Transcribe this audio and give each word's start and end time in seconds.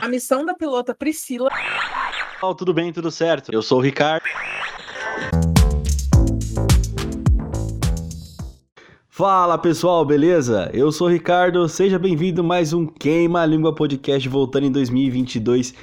A 0.00 0.08
missão 0.08 0.46
da 0.46 0.54
pilota 0.54 0.94
Priscila. 0.94 1.50
Oh, 2.42 2.54
tudo 2.54 2.72
bem, 2.72 2.90
tudo 2.90 3.10
certo. 3.10 3.52
Eu 3.52 3.60
sou 3.60 3.78
o 3.78 3.82
Ricardo. 3.82 4.24
Fala 9.10 9.58
pessoal, 9.58 10.02
beleza? 10.02 10.70
Eu 10.72 10.90
sou 10.90 11.06
o 11.06 11.10
Ricardo, 11.10 11.68
seja 11.68 11.98
bem-vindo 11.98 12.40
a 12.40 12.44
mais 12.44 12.72
um 12.72 12.86
Queima 12.86 13.42
a 13.42 13.46
Língua 13.46 13.74
Podcast 13.74 14.26
voltando 14.26 14.64
em 14.64 14.72
2022. 14.72 15.74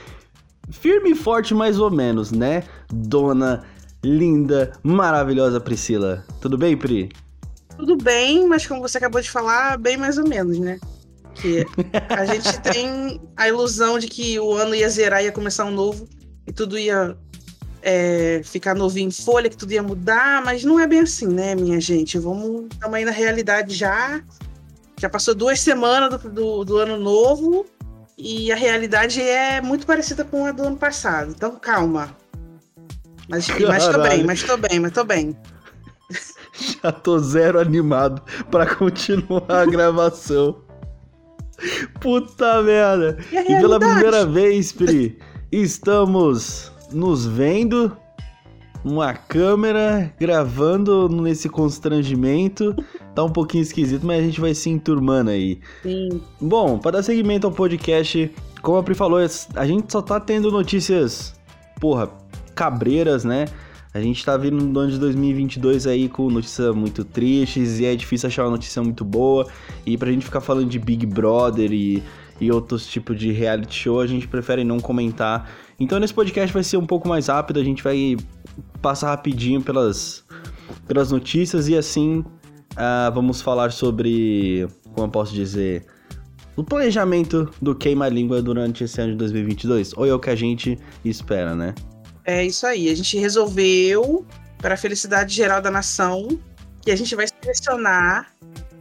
Firme 0.71 1.11
e 1.11 1.15
forte, 1.15 1.53
mais 1.53 1.79
ou 1.79 1.91
menos, 1.91 2.31
né? 2.31 2.63
Dona 2.91 3.63
linda, 4.03 4.73
maravilhosa 4.81 5.59
Priscila. 5.59 6.25
Tudo 6.41 6.57
bem, 6.57 6.75
Pri? 6.75 7.09
Tudo 7.77 7.95
bem, 7.95 8.47
mas 8.47 8.65
como 8.65 8.81
você 8.81 8.97
acabou 8.97 9.21
de 9.21 9.29
falar, 9.29 9.77
bem 9.77 9.95
mais 9.95 10.17
ou 10.17 10.27
menos, 10.27 10.57
né? 10.57 10.79
Que 11.41 11.65
a 12.09 12.25
gente 12.25 12.59
tem 12.61 13.21
a 13.35 13.47
ilusão 13.47 13.99
de 13.99 14.07
que 14.07 14.39
o 14.39 14.53
ano 14.53 14.75
ia 14.75 14.89
zerar, 14.89 15.23
ia 15.23 15.31
começar 15.31 15.65
um 15.65 15.71
novo 15.71 16.07
e 16.45 16.51
tudo 16.51 16.77
ia 16.77 17.17
é, 17.81 18.41
ficar 18.43 18.75
novinho 18.75 19.07
em 19.07 19.11
folha, 19.11 19.49
que 19.49 19.57
tudo 19.57 19.71
ia 19.71 19.83
mudar, 19.83 20.43
mas 20.43 20.63
não 20.63 20.79
é 20.79 20.87
bem 20.87 21.01
assim, 21.01 21.27
né, 21.27 21.55
minha 21.55 21.79
gente? 21.79 22.17
Vamos 22.17 22.67
também 22.79 23.05
na 23.05 23.11
realidade 23.11 23.73
já. 23.73 24.21
Já 24.99 25.09
passou 25.09 25.35
duas 25.35 25.59
semanas 25.59 26.19
do, 26.21 26.29
do, 26.29 26.65
do 26.65 26.77
ano 26.77 26.97
novo 26.97 27.65
e 28.17 28.51
a 28.51 28.55
realidade 28.55 29.21
é 29.21 29.61
muito 29.61 29.85
parecida 29.85 30.25
com 30.25 30.45
a 30.45 30.51
do 30.51 30.63
ano 30.63 30.77
passado. 30.77 31.31
Então 31.35 31.55
calma. 31.55 32.15
Mas, 33.29 33.47
mas 33.67 33.87
tô 33.87 34.01
bem, 34.01 34.23
mas 34.23 34.43
tô 34.43 34.57
bem, 34.57 34.79
mas 34.79 34.91
tô 34.91 35.03
bem. 35.03 35.37
Já 36.59 36.91
tô 36.91 37.19
zero 37.19 37.59
animado 37.59 38.21
para 38.49 38.75
continuar 38.75 39.45
a 39.49 39.65
gravação. 39.69 40.66
Puta 41.99 42.61
merda! 42.61 43.17
E, 43.31 43.37
e 43.37 43.59
pela 43.59 43.79
primeira 43.79 44.25
vez, 44.25 44.71
Pri, 44.71 45.17
estamos 45.51 46.71
nos 46.91 47.25
vendo 47.25 47.95
uma 48.83 49.13
câmera 49.13 50.13
gravando 50.19 51.09
nesse 51.09 51.49
constrangimento. 51.49 52.75
Tá 53.13 53.23
um 53.23 53.29
pouquinho 53.29 53.61
esquisito, 53.61 54.05
mas 54.05 54.19
a 54.19 54.23
gente 54.23 54.39
vai 54.39 54.53
se 54.53 54.69
enturmando 54.69 55.29
aí. 55.29 55.59
Sim. 55.83 56.21
Bom, 56.39 56.77
para 56.77 56.91
dar 56.91 57.03
seguimento 57.03 57.47
ao 57.47 57.53
podcast, 57.53 58.31
como 58.61 58.77
a 58.77 58.83
Pri 58.83 58.95
falou, 58.95 59.19
a 59.55 59.65
gente 59.65 59.91
só 59.91 60.01
tá 60.01 60.19
tendo 60.19 60.51
notícias, 60.51 61.33
porra, 61.79 62.09
cabreiras, 62.55 63.23
né? 63.23 63.45
A 63.97 64.01
gente 64.01 64.23
tá 64.23 64.37
vindo 64.37 64.63
no 64.63 64.79
ano 64.79 64.91
de 64.91 64.99
2022 64.99 65.87
aí 65.87 66.07
com 66.07 66.29
notícias 66.29 66.75
muito 66.75 67.03
tristes 67.03 67.79
e 67.79 67.85
é 67.85 67.95
difícil 67.95 68.27
achar 68.27 68.43
uma 68.43 68.51
notícia 68.51 68.81
muito 68.83 69.03
boa. 69.03 69.47
E 69.87 69.97
pra 69.97 70.11
gente 70.11 70.23
ficar 70.23 70.39
falando 70.39 70.69
de 70.69 70.77
Big 70.77 71.03
Brother 71.07 71.73
e, 71.73 72.03
e 72.39 72.51
outros 72.51 72.85
tipos 72.85 73.17
de 73.17 73.31
reality 73.31 73.73
show, 73.73 73.99
a 73.99 74.05
gente 74.05 74.27
prefere 74.27 74.63
não 74.63 74.79
comentar. 74.79 75.49
Então 75.79 75.99
nesse 75.99 76.13
podcast 76.13 76.53
vai 76.53 76.63
ser 76.63 76.77
um 76.77 76.85
pouco 76.85 77.07
mais 77.07 77.25
rápido, 77.25 77.59
a 77.59 77.63
gente 77.63 77.83
vai 77.83 78.15
passar 78.83 79.07
rapidinho 79.07 79.63
pelas, 79.63 80.23
pelas 80.87 81.11
notícias 81.11 81.67
e 81.67 81.75
assim 81.75 82.19
uh, 82.19 83.11
vamos 83.11 83.41
falar 83.41 83.71
sobre, 83.71 84.67
como 84.93 85.07
eu 85.07 85.11
posso 85.11 85.33
dizer, 85.33 85.87
o 86.55 86.63
planejamento 86.63 87.49
do 87.59 87.73
Queima 87.73 88.07
Língua 88.07 88.43
durante 88.43 88.83
esse 88.83 89.01
ano 89.01 89.13
de 89.13 89.17
2022. 89.17 89.97
Ou 89.97 90.05
é 90.05 90.13
o 90.13 90.19
que 90.19 90.29
a 90.29 90.35
gente 90.35 90.77
espera, 91.03 91.55
né? 91.55 91.73
É 92.27 92.43
isso 92.43 92.67
aí. 92.67 92.89
A 92.89 92.95
gente 92.95 93.17
resolveu, 93.17 94.25
para 94.57 94.73
a 94.73 94.77
felicidade 94.77 95.33
geral 95.33 95.61
da 95.61 95.71
nação, 95.71 96.27
que 96.81 96.91
a 96.91 96.95
gente 96.95 97.15
vai 97.15 97.25
selecionar 97.25 98.33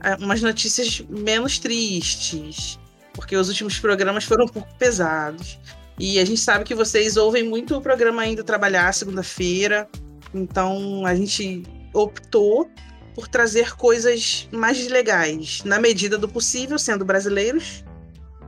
é, 0.02 0.16
umas 0.16 0.42
notícias 0.42 1.00
menos 1.08 1.60
tristes, 1.60 2.76
porque 3.14 3.36
os 3.36 3.48
últimos 3.48 3.78
programas 3.78 4.24
foram 4.24 4.46
um 4.46 4.48
pouco 4.48 4.68
pesados. 4.76 5.60
E 5.96 6.18
a 6.18 6.24
gente 6.24 6.40
sabe 6.40 6.64
que 6.64 6.74
vocês 6.74 7.16
ouvem 7.16 7.44
muito 7.44 7.76
o 7.76 7.80
programa 7.80 8.26
indo 8.26 8.42
trabalhar 8.42 8.92
segunda-feira, 8.92 9.88
então 10.34 11.06
a 11.06 11.14
gente 11.14 11.62
optou 11.94 12.68
por 13.14 13.28
trazer 13.28 13.76
coisas 13.76 14.48
mais 14.50 14.86
legais, 14.88 15.62
na 15.64 15.80
medida 15.80 16.18
do 16.18 16.28
possível, 16.28 16.78
sendo 16.80 17.04
brasileiros 17.04 17.84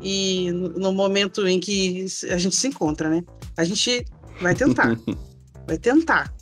e 0.02 0.50
no 0.50 0.92
momento 0.92 1.46
em 1.46 1.58
que 1.58 2.04
a 2.30 2.36
gente 2.36 2.56
se 2.56 2.66
encontra, 2.66 3.08
né? 3.08 3.22
A 3.56 3.64
gente 3.64 4.04
Vai 4.40 4.54
tentar. 4.54 4.98
Vai 5.66 5.76
tentar. 5.76 6.32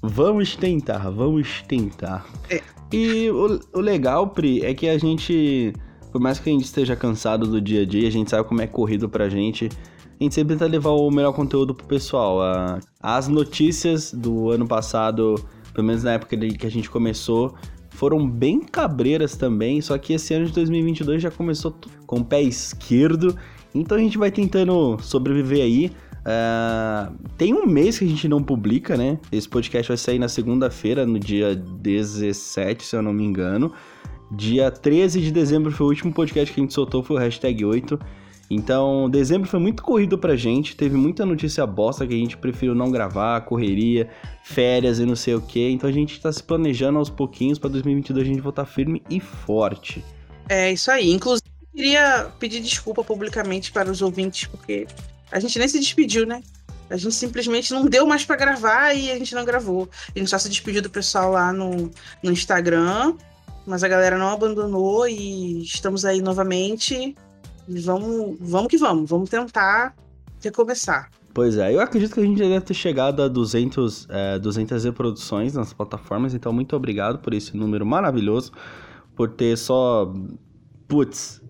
Vamos 0.00 0.54
tentar, 0.54 1.10
vamos 1.10 1.62
tentar. 1.62 2.24
É. 2.48 2.62
E 2.92 3.28
o, 3.30 3.60
o, 3.74 3.80
legal, 3.80 4.28
Pri, 4.28 4.64
é 4.64 4.72
que 4.72 4.88
a 4.88 4.96
gente, 4.96 5.72
por 6.12 6.20
mais 6.20 6.38
que 6.38 6.48
a 6.48 6.52
gente 6.52 6.64
esteja 6.64 6.94
cansado 6.94 7.46
do 7.46 7.60
dia 7.60 7.82
a 7.82 7.84
dia, 7.84 8.06
a 8.06 8.12
gente 8.12 8.30
sabe 8.30 8.48
como 8.48 8.62
é 8.62 8.66
corrido 8.66 9.08
pra 9.08 9.28
gente. 9.28 9.68
A 10.20 10.22
gente 10.22 10.34
sempre 10.34 10.54
tenta 10.54 10.66
levar 10.66 10.90
o 10.90 11.10
melhor 11.10 11.32
conteúdo 11.32 11.74
pro 11.74 11.86
pessoal. 11.86 12.38
as 13.00 13.28
notícias 13.28 14.12
do 14.12 14.50
ano 14.50 14.66
passado, 14.66 15.34
pelo 15.74 15.86
menos 15.86 16.04
na 16.04 16.12
época 16.12 16.36
que 16.36 16.66
a 16.66 16.70
gente 16.70 16.88
começou, 16.88 17.54
foram 17.90 18.28
bem 18.28 18.60
cabreiras 18.60 19.36
também. 19.36 19.80
Só 19.80 19.98
que 19.98 20.12
esse 20.12 20.32
ano 20.32 20.46
de 20.46 20.52
2022 20.52 21.22
já 21.22 21.30
começou 21.30 21.74
com 22.06 22.20
o 22.20 22.24
pé 22.24 22.40
esquerdo. 22.40 23.36
Então 23.74 23.98
a 23.98 24.00
gente 24.00 24.16
vai 24.16 24.30
tentando 24.30 24.96
sobreviver 25.00 25.62
aí. 25.62 25.92
Uh, 26.20 27.14
tem 27.36 27.54
um 27.54 27.66
mês 27.66 27.98
que 27.98 28.04
a 28.04 28.08
gente 28.08 28.28
não 28.28 28.42
publica, 28.42 28.96
né? 28.96 29.18
Esse 29.30 29.48
podcast 29.48 29.88
vai 29.88 29.96
sair 29.96 30.18
na 30.18 30.28
segunda-feira, 30.28 31.06
no 31.06 31.18
dia 31.18 31.54
17, 31.54 32.84
se 32.84 32.96
eu 32.96 33.02
não 33.02 33.12
me 33.12 33.24
engano. 33.24 33.72
Dia 34.30 34.70
13 34.70 35.20
de 35.20 35.32
dezembro 35.32 35.72
foi 35.72 35.86
o 35.86 35.88
último 35.88 36.12
podcast 36.12 36.52
que 36.52 36.60
a 36.60 36.62
gente 36.62 36.74
soltou, 36.74 37.02
foi 37.02 37.16
o 37.16 37.18
hashtag 37.18 37.64
8. 37.64 37.98
Então, 38.50 39.10
dezembro 39.10 39.46
foi 39.46 39.60
muito 39.60 39.82
corrido 39.82 40.16
pra 40.16 40.34
gente, 40.34 40.74
teve 40.74 40.96
muita 40.96 41.26
notícia 41.26 41.66
bosta 41.66 42.06
que 42.06 42.14
a 42.14 42.16
gente 42.16 42.36
preferiu 42.36 42.74
não 42.74 42.90
gravar, 42.90 43.42
correria, 43.42 44.08
férias 44.42 44.98
e 44.98 45.04
não 45.04 45.14
sei 45.14 45.34
o 45.34 45.40
que. 45.40 45.68
Então 45.68 45.88
a 45.88 45.92
gente 45.92 46.18
tá 46.18 46.32
se 46.32 46.42
planejando 46.42 46.98
aos 46.98 47.10
pouquinhos 47.10 47.58
para 47.58 47.70
2022 47.70 48.24
a 48.24 48.28
gente 48.28 48.40
voltar 48.40 48.64
firme 48.64 49.02
e 49.10 49.20
forte. 49.20 50.02
É 50.48 50.72
isso 50.72 50.90
aí. 50.90 51.10
Inclusive, 51.10 51.46
queria 51.74 52.30
pedir 52.38 52.60
desculpa 52.60 53.04
publicamente 53.04 53.70
para 53.70 53.90
os 53.90 54.00
ouvintes, 54.00 54.46
porque 54.46 54.86
a 55.30 55.40
gente 55.40 55.58
nem 55.58 55.68
se 55.68 55.78
despediu, 55.78 56.26
né? 56.26 56.42
A 56.90 56.96
gente 56.96 57.14
simplesmente 57.14 57.72
não 57.72 57.86
deu 57.86 58.06
mais 58.06 58.24
para 58.24 58.36
gravar 58.36 58.94
e 58.94 59.10
a 59.10 59.18
gente 59.18 59.34
não 59.34 59.44
gravou. 59.44 59.88
A 60.14 60.18
gente 60.18 60.30
só 60.30 60.38
se 60.38 60.48
despediu 60.48 60.80
do 60.80 60.88
pessoal 60.88 61.32
lá 61.32 61.52
no, 61.52 61.90
no 62.22 62.32
Instagram, 62.32 63.14
mas 63.66 63.84
a 63.84 63.88
galera 63.88 64.16
não 64.16 64.30
abandonou 64.30 65.06
e 65.06 65.62
estamos 65.62 66.04
aí 66.04 66.22
novamente. 66.22 67.14
Vamos, 67.68 68.38
vamos 68.40 68.68
que 68.68 68.78
vamos, 68.78 69.10
vamos 69.10 69.28
tentar 69.28 69.94
recomeçar. 70.42 71.10
Pois 71.34 71.56
é, 71.58 71.74
eu 71.74 71.80
acredito 71.80 72.14
que 72.14 72.20
a 72.20 72.24
gente 72.24 72.38
já 72.38 72.48
deve 72.48 72.62
ter 72.62 72.74
chegado 72.74 73.22
a 73.22 73.28
200, 73.28 74.08
é, 74.10 74.38
200 74.38 74.82
reproduções 74.84 75.54
nas 75.54 75.72
plataformas, 75.72 76.34
então 76.34 76.52
muito 76.52 76.74
obrigado 76.74 77.18
por 77.18 77.34
esse 77.34 77.56
número 77.56 77.84
maravilhoso, 77.84 78.50
por 79.14 79.28
ter 79.28 79.56
só, 79.56 80.12
putz, 80.88 81.40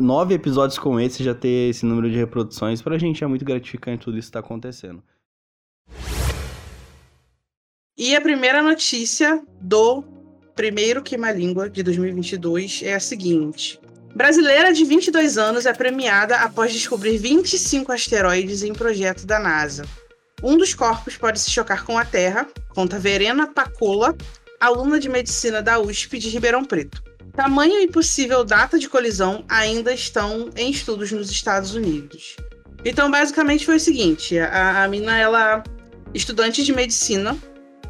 nove 0.00 0.34
episódios 0.34 0.78
com 0.78 0.98
esse 0.98 1.22
já 1.22 1.34
ter 1.34 1.70
esse 1.70 1.86
número 1.86 2.10
de 2.10 2.16
reproduções, 2.16 2.82
pra 2.82 2.98
gente 2.98 3.22
é 3.22 3.26
muito 3.26 3.44
gratificante 3.44 4.04
tudo 4.04 4.18
isso 4.18 4.28
que 4.28 4.32
tá 4.32 4.40
acontecendo. 4.40 5.02
E 7.96 8.14
a 8.14 8.20
primeira 8.20 8.62
notícia 8.62 9.42
do 9.60 10.04
primeiro 10.54 11.02
Queima 11.02 11.30
Língua 11.32 11.68
de 11.68 11.82
2022 11.82 12.82
é 12.84 12.94
a 12.94 13.00
seguinte. 13.00 13.80
Brasileira 14.14 14.72
de 14.72 14.84
22 14.84 15.38
anos 15.38 15.66
é 15.66 15.72
premiada 15.72 16.36
após 16.36 16.72
descobrir 16.72 17.18
25 17.18 17.92
asteroides 17.92 18.62
em 18.62 18.72
projeto 18.72 19.26
da 19.26 19.38
NASA. 19.38 19.84
Um 20.42 20.56
dos 20.56 20.74
corpos 20.74 21.16
pode 21.16 21.40
se 21.40 21.50
chocar 21.50 21.84
com 21.84 21.98
a 21.98 22.04
Terra, 22.04 22.46
conta 22.70 22.98
Verena 22.98 23.46
Pacola, 23.46 24.16
aluna 24.60 24.98
de 24.98 25.08
medicina 25.08 25.62
da 25.62 25.80
USP 25.80 26.18
de 26.18 26.28
Ribeirão 26.28 26.64
Preto. 26.64 27.02
Tamanho 27.38 27.80
e 27.80 27.86
possível 27.86 28.44
data 28.44 28.80
de 28.80 28.88
colisão 28.88 29.44
ainda 29.48 29.94
estão 29.94 30.50
em 30.56 30.72
estudos 30.72 31.12
nos 31.12 31.30
Estados 31.30 31.72
Unidos. 31.72 32.34
Então, 32.84 33.08
basicamente 33.08 33.64
foi 33.64 33.76
o 33.76 33.80
seguinte: 33.80 34.36
a, 34.36 34.82
a 34.82 34.88
mina, 34.88 35.16
ela 35.16 35.62
estudante 36.12 36.64
de 36.64 36.72
medicina, 36.72 37.38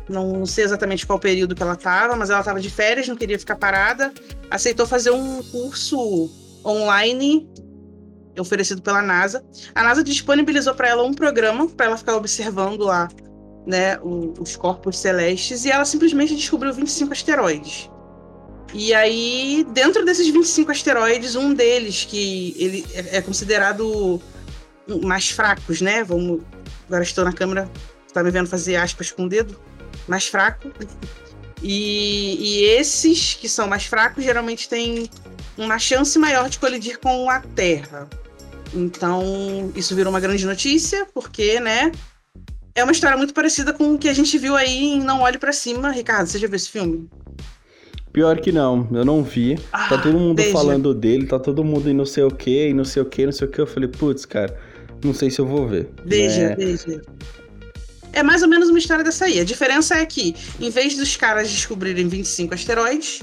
não 0.06 0.44
sei 0.44 0.64
exatamente 0.64 1.06
qual 1.06 1.18
período 1.18 1.54
que 1.54 1.62
ela 1.62 1.72
estava, 1.72 2.14
mas 2.14 2.28
ela 2.28 2.40
estava 2.40 2.60
de 2.60 2.68
férias, 2.68 3.08
não 3.08 3.16
queria 3.16 3.38
ficar 3.38 3.56
parada, 3.56 4.12
aceitou 4.50 4.86
fazer 4.86 5.12
um 5.12 5.42
curso 5.44 6.30
online 6.62 7.48
oferecido 8.38 8.82
pela 8.82 9.00
NASA. 9.00 9.42
A 9.74 9.82
NASA 9.82 10.04
disponibilizou 10.04 10.74
para 10.74 10.88
ela 10.88 11.02
um 11.02 11.14
programa 11.14 11.66
para 11.70 11.86
ela 11.86 11.96
ficar 11.96 12.16
observando 12.16 12.82
lá, 12.82 13.08
né, 13.66 13.98
os 14.02 14.56
corpos 14.56 14.98
celestes 14.98 15.64
e 15.64 15.70
ela 15.70 15.86
simplesmente 15.86 16.36
descobriu 16.36 16.70
25 16.74 17.14
asteroides. 17.14 17.88
E 18.74 18.92
aí, 18.92 19.66
dentro 19.70 20.04
desses 20.04 20.28
25 20.28 20.70
asteroides, 20.70 21.34
um 21.34 21.54
deles, 21.54 22.04
que 22.04 22.54
ele 22.58 22.86
é, 22.92 23.18
é 23.18 23.22
considerado 23.22 24.20
mais 25.02 25.30
fracos, 25.30 25.80
né? 25.80 26.04
Vamos. 26.04 26.42
Agora 26.86 27.02
estou 27.02 27.24
na 27.24 27.32
câmera, 27.32 27.70
está 28.06 28.22
me 28.22 28.30
vendo 28.30 28.48
fazer 28.48 28.76
aspas 28.76 29.10
com 29.10 29.24
o 29.24 29.28
dedo? 29.28 29.58
Mais 30.06 30.26
fraco. 30.26 30.70
E, 31.62 32.36
e 32.40 32.64
esses 32.64 33.34
que 33.34 33.48
são 33.48 33.66
mais 33.66 33.84
fracos 33.84 34.24
geralmente 34.24 34.68
têm 34.68 35.10
uma 35.56 35.78
chance 35.78 36.18
maior 36.18 36.48
de 36.48 36.58
colidir 36.58 36.98
com 36.98 37.28
a 37.28 37.40
Terra. 37.40 38.08
Então, 38.72 39.72
isso 39.74 39.94
virou 39.94 40.12
uma 40.12 40.20
grande 40.20 40.46
notícia, 40.46 41.06
porque, 41.12 41.58
né? 41.58 41.90
É 42.74 42.84
uma 42.84 42.92
história 42.92 43.16
muito 43.16 43.34
parecida 43.34 43.72
com 43.72 43.94
o 43.94 43.98
que 43.98 44.08
a 44.08 44.14
gente 44.14 44.38
viu 44.38 44.54
aí 44.54 44.92
em 44.92 45.00
Não 45.00 45.22
Olhe 45.22 45.38
para 45.38 45.52
Cima. 45.52 45.90
Ricardo, 45.90 46.28
você 46.28 46.38
já 46.38 46.46
viu 46.46 46.56
esse 46.56 46.68
filme? 46.68 47.08
Pior 48.18 48.40
que 48.40 48.50
não, 48.50 48.88
eu 48.90 49.04
não 49.04 49.22
vi. 49.22 49.54
Tá 49.54 49.62
ah, 49.70 49.88
tá 49.90 49.98
todo 50.02 50.18
mundo 50.18 50.42
veja. 50.42 50.52
falando 50.52 50.92
dele, 50.92 51.24
tá 51.24 51.38
todo 51.38 51.62
mundo 51.62 51.88
em 51.88 51.94
não 51.94 52.04
sei 52.04 52.24
o 52.24 52.32
que, 52.32 52.70
e 52.70 52.74
não 52.74 52.84
sei 52.84 53.00
o 53.00 53.06
que, 53.06 53.24
não 53.24 53.30
sei 53.30 53.46
o 53.46 53.50
que. 53.52 53.60
Eu 53.60 53.66
falei, 53.66 53.88
putz, 53.88 54.26
cara, 54.26 54.58
não 55.04 55.14
sei 55.14 55.30
se 55.30 55.40
eu 55.40 55.46
vou 55.46 55.68
ver. 55.68 55.88
Veja, 56.04 56.40
é... 56.40 56.56
veja. 56.56 57.00
É 58.12 58.20
mais 58.24 58.42
ou 58.42 58.48
menos 58.48 58.70
uma 58.70 58.78
história 58.80 59.04
dessa 59.04 59.26
aí. 59.26 59.38
A 59.38 59.44
diferença 59.44 59.94
é 59.94 60.04
que, 60.04 60.34
em 60.58 60.68
vez 60.68 60.96
dos 60.96 61.16
caras 61.16 61.48
descobrirem 61.48 62.08
25 62.08 62.54
asteroides, 62.54 63.22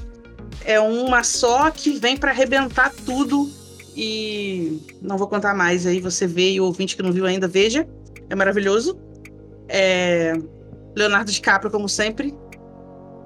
é 0.63 0.80
uma 0.80 1.25
só 1.25 1.69
que 1.71 1.92
vem 2.00 2.15
para 2.15 2.31
arrebentar 2.31 2.94
tudo. 3.06 3.51
E 3.97 4.80
não 5.01 5.18
vou 5.18 5.27
contar 5.27 5.53
mais 5.53 5.86
aí, 5.86 6.00
você 6.00 6.25
vê 6.25 6.53
e 6.53 6.62
o 6.62 6.63
ouvinte 6.63 6.95
que 6.95 7.03
não 7.03 7.12
viu 7.12 7.25
ainda, 7.25 7.50
veja. 7.50 7.86
É 8.30 8.36
maravilhoso. 8.36 8.97
É... 9.68 10.31
Leonardo 10.95 11.30
DiCaprio, 11.30 11.69
como 11.69 11.89
sempre. 11.89 12.33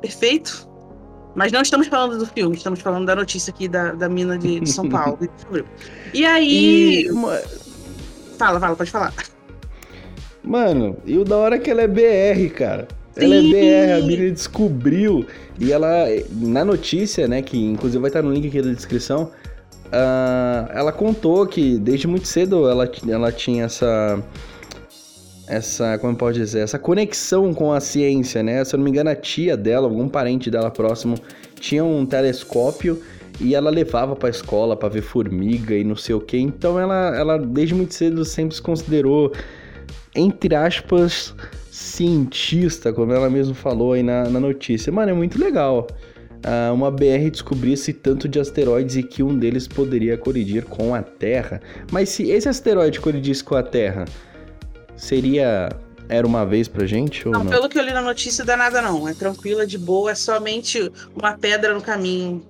Perfeito. 0.01 0.67
Mas 1.39 1.53
não 1.53 1.61
estamos 1.61 1.87
falando 1.87 2.17
do 2.17 2.25
filme, 2.25 2.57
estamos 2.57 2.81
falando 2.81 3.05
da 3.05 3.15
notícia 3.15 3.49
aqui 3.49 3.69
da, 3.69 3.93
da 3.93 4.09
mina 4.09 4.37
de, 4.37 4.59
de 4.59 4.69
São 4.69 4.89
Paulo. 4.89 5.17
e 6.13 6.25
aí. 6.25 7.05
E... 7.05 7.09
Fala, 8.37 8.59
fala, 8.59 8.75
pode 8.75 8.91
falar. 8.91 9.13
Mano, 10.43 10.97
e 11.05 11.17
o 11.17 11.23
da 11.23 11.37
hora 11.37 11.55
é 11.55 11.59
que 11.59 11.71
ela 11.71 11.81
é 11.81 11.87
BR, 11.87 12.53
cara. 12.53 12.89
Sim. 13.13 13.23
Ela 13.23 13.35
é 13.35 13.41
BR, 13.41 14.03
a 14.03 14.05
mina 14.05 14.29
descobriu. 14.31 15.25
E 15.57 15.71
ela, 15.71 16.07
na 16.29 16.65
notícia, 16.65 17.25
né, 17.25 17.41
que 17.41 17.57
inclusive 17.57 18.01
vai 18.01 18.09
estar 18.09 18.21
no 18.21 18.33
link 18.33 18.45
aqui 18.45 18.61
da 18.61 18.73
descrição, 18.73 19.31
uh, 19.85 20.69
ela 20.73 20.91
contou 20.91 21.47
que 21.47 21.77
desde 21.77 22.05
muito 22.05 22.27
cedo 22.27 22.67
ela, 22.67 22.91
ela 23.07 23.31
tinha 23.31 23.63
essa 23.63 24.21
essa, 25.49 25.97
como 25.97 26.15
pode 26.15 26.37
dizer, 26.37 26.59
essa 26.59 26.77
conexão 26.77 27.53
com 27.53 27.73
a 27.73 27.79
ciência, 27.79 28.43
né? 28.43 28.63
Se 28.63 28.75
eu 28.75 28.77
não 28.77 28.83
me 28.83 28.91
engano, 28.91 29.09
a 29.09 29.15
tia 29.15 29.57
dela, 29.57 29.87
algum 29.87 30.07
parente 30.07 30.49
dela 30.51 30.69
próximo, 30.69 31.15
tinha 31.59 31.83
um 31.83 32.05
telescópio 32.05 33.01
e 33.41 33.55
ela 33.55 33.71
levava 33.71 34.15
para 34.15 34.29
a 34.29 34.31
escola 34.31 34.77
para 34.77 34.89
ver 34.89 35.01
formiga 35.01 35.73
e 35.75 35.83
não 35.83 35.95
sei 35.95 36.13
o 36.13 36.21
que. 36.21 36.37
Então 36.37 36.79
ela, 36.79 37.15
ela 37.17 37.37
desde 37.39 37.73
muito 37.73 37.95
cedo 37.95 38.23
sempre 38.23 38.55
se 38.55 38.61
considerou, 38.61 39.33
entre 40.15 40.53
aspas, 40.55 41.33
cientista, 41.71 42.93
como 42.93 43.11
ela 43.11 43.29
mesmo 43.29 43.55
falou 43.55 43.93
aí 43.93 44.03
na, 44.03 44.29
na 44.29 44.39
notícia. 44.39 44.91
Mano, 44.91 45.11
é 45.11 45.15
muito 45.15 45.39
legal. 45.39 45.87
Uh, 46.45 46.73
uma 46.73 46.89
BR 46.89 47.29
descobrisse 47.31 47.91
tanto 47.91 48.29
de 48.29 48.39
asteroides 48.39 48.95
e 48.95 49.03
que 49.03 49.21
um 49.21 49.37
deles 49.37 49.67
poderia 49.67 50.17
colidir 50.17 50.63
com 50.65 50.93
a 50.93 51.01
Terra. 51.01 51.59
Mas 51.91 52.09
se 52.09 52.29
esse 52.29 52.47
asteroide 52.47 52.99
colidisse 52.99 53.43
com 53.43 53.55
a 53.55 53.63
Terra, 53.63 54.05
seria 54.99 55.69
era 56.07 56.25
uma 56.25 56.45
vez 56.45 56.67
pra 56.67 56.85
gente? 56.85 57.27
Ou 57.27 57.33
não, 57.33 57.43
não, 57.43 57.51
pelo 57.51 57.69
que 57.69 57.77
eu 57.77 57.83
li 57.83 57.93
na 57.93 58.01
notícia, 58.01 58.43
dá 58.43 58.57
nada 58.57 58.81
não. 58.81 59.07
É 59.07 59.13
tranquila, 59.13 59.65
de 59.65 59.77
boa, 59.77 60.11
é 60.11 60.15
somente 60.15 60.91
uma 61.15 61.37
pedra 61.37 61.73
no 61.73 61.81
caminho, 61.81 62.43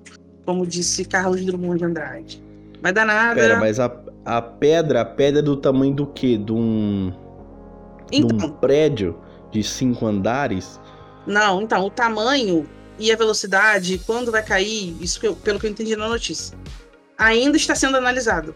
como 0.46 0.66
disse 0.66 1.04
Carlos 1.04 1.46
Drummond 1.46 1.78
de 1.78 1.86
Andrade. 1.86 2.44
Vai 2.82 2.94
dar 2.94 3.06
nada. 3.06 3.36
Pera, 3.36 3.60
mas 3.60 3.80
a, 3.80 3.92
a 4.26 4.42
pedra, 4.42 5.02
a 5.02 5.06
pedra 5.06 5.40
é 5.40 5.44
do 5.44 5.58
tamanho 5.58 5.94
do 5.94 6.08
quê? 6.08 6.38
De 6.38 6.54
um, 6.54 7.14
então, 8.10 8.38
de 8.38 8.46
um 8.46 8.50
prédio 8.50 9.20
de 9.52 9.62
cinco 9.62 10.06
andares? 10.06 10.80
Não, 11.28 11.62
então, 11.62 11.86
o 11.86 11.90
tamanho 11.90 12.66
e 12.98 13.12
a 13.12 13.16
velocidade, 13.18 14.02
quando 14.06 14.32
vai 14.32 14.42
cair, 14.42 14.96
isso 15.02 15.20
que 15.20 15.28
eu, 15.28 15.36
pelo 15.36 15.60
que 15.60 15.66
eu 15.66 15.70
entendi 15.70 15.96
na 15.98 16.08
notícia, 16.08 16.58
ainda 17.18 17.58
está 17.58 17.76
sendo 17.76 17.98
analisado 17.98 18.56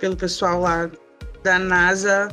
pelo 0.00 0.16
pessoal 0.16 0.60
lá 0.60 0.90
da 1.42 1.58
NASA 1.58 2.28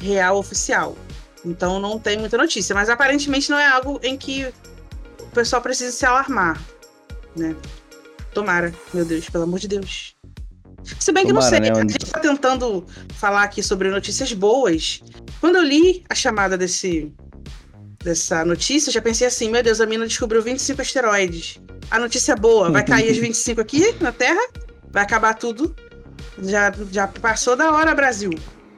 real 0.00 0.38
oficial. 0.38 0.96
Então 1.44 1.78
não 1.80 1.98
tem 1.98 2.18
muita 2.18 2.36
notícia, 2.36 2.74
mas 2.74 2.88
aparentemente 2.88 3.50
não 3.50 3.58
é 3.58 3.68
algo 3.68 4.00
em 4.02 4.16
que 4.16 4.46
o 5.20 5.26
pessoal 5.32 5.62
precisa 5.62 5.92
se 5.92 6.04
alarmar, 6.04 6.60
né? 7.36 7.54
Tomara, 8.32 8.72
meu 8.92 9.04
Deus, 9.04 9.28
pelo 9.28 9.44
amor 9.44 9.58
de 9.58 9.68
Deus. 9.68 10.14
Se 10.98 11.12
bem 11.12 11.24
que 11.24 11.32
Tomara, 11.32 11.44
não 11.44 11.50
sei, 11.50 11.60
né? 11.60 11.70
a 11.70 11.80
gente 11.80 12.06
tá 12.06 12.20
tentando 12.20 12.84
falar 13.14 13.42
aqui 13.42 13.62
sobre 13.62 13.88
notícias 13.90 14.32
boas. 14.32 15.02
Quando 15.40 15.56
eu 15.56 15.62
li 15.62 16.04
a 16.08 16.14
chamada 16.14 16.56
desse 16.56 17.12
dessa 18.02 18.44
notícia, 18.44 18.92
já 18.92 19.02
pensei 19.02 19.26
assim, 19.26 19.50
meu 19.50 19.62
Deus, 19.62 19.80
a 19.80 19.86
mina 19.86 20.06
descobriu 20.06 20.40
25 20.40 20.80
asteroides. 20.80 21.60
A 21.90 21.98
notícia 21.98 22.36
boa, 22.36 22.70
vai 22.70 22.84
cair 22.84 23.10
as 23.10 23.16
25 23.16 23.60
aqui 23.60 23.94
na 24.00 24.12
Terra? 24.12 24.40
Vai 24.90 25.02
acabar 25.02 25.34
tudo? 25.34 25.74
Já, 26.38 26.72
já 26.92 27.08
passou 27.08 27.56
da 27.56 27.72
hora, 27.72 27.94
Brasil 27.94 28.30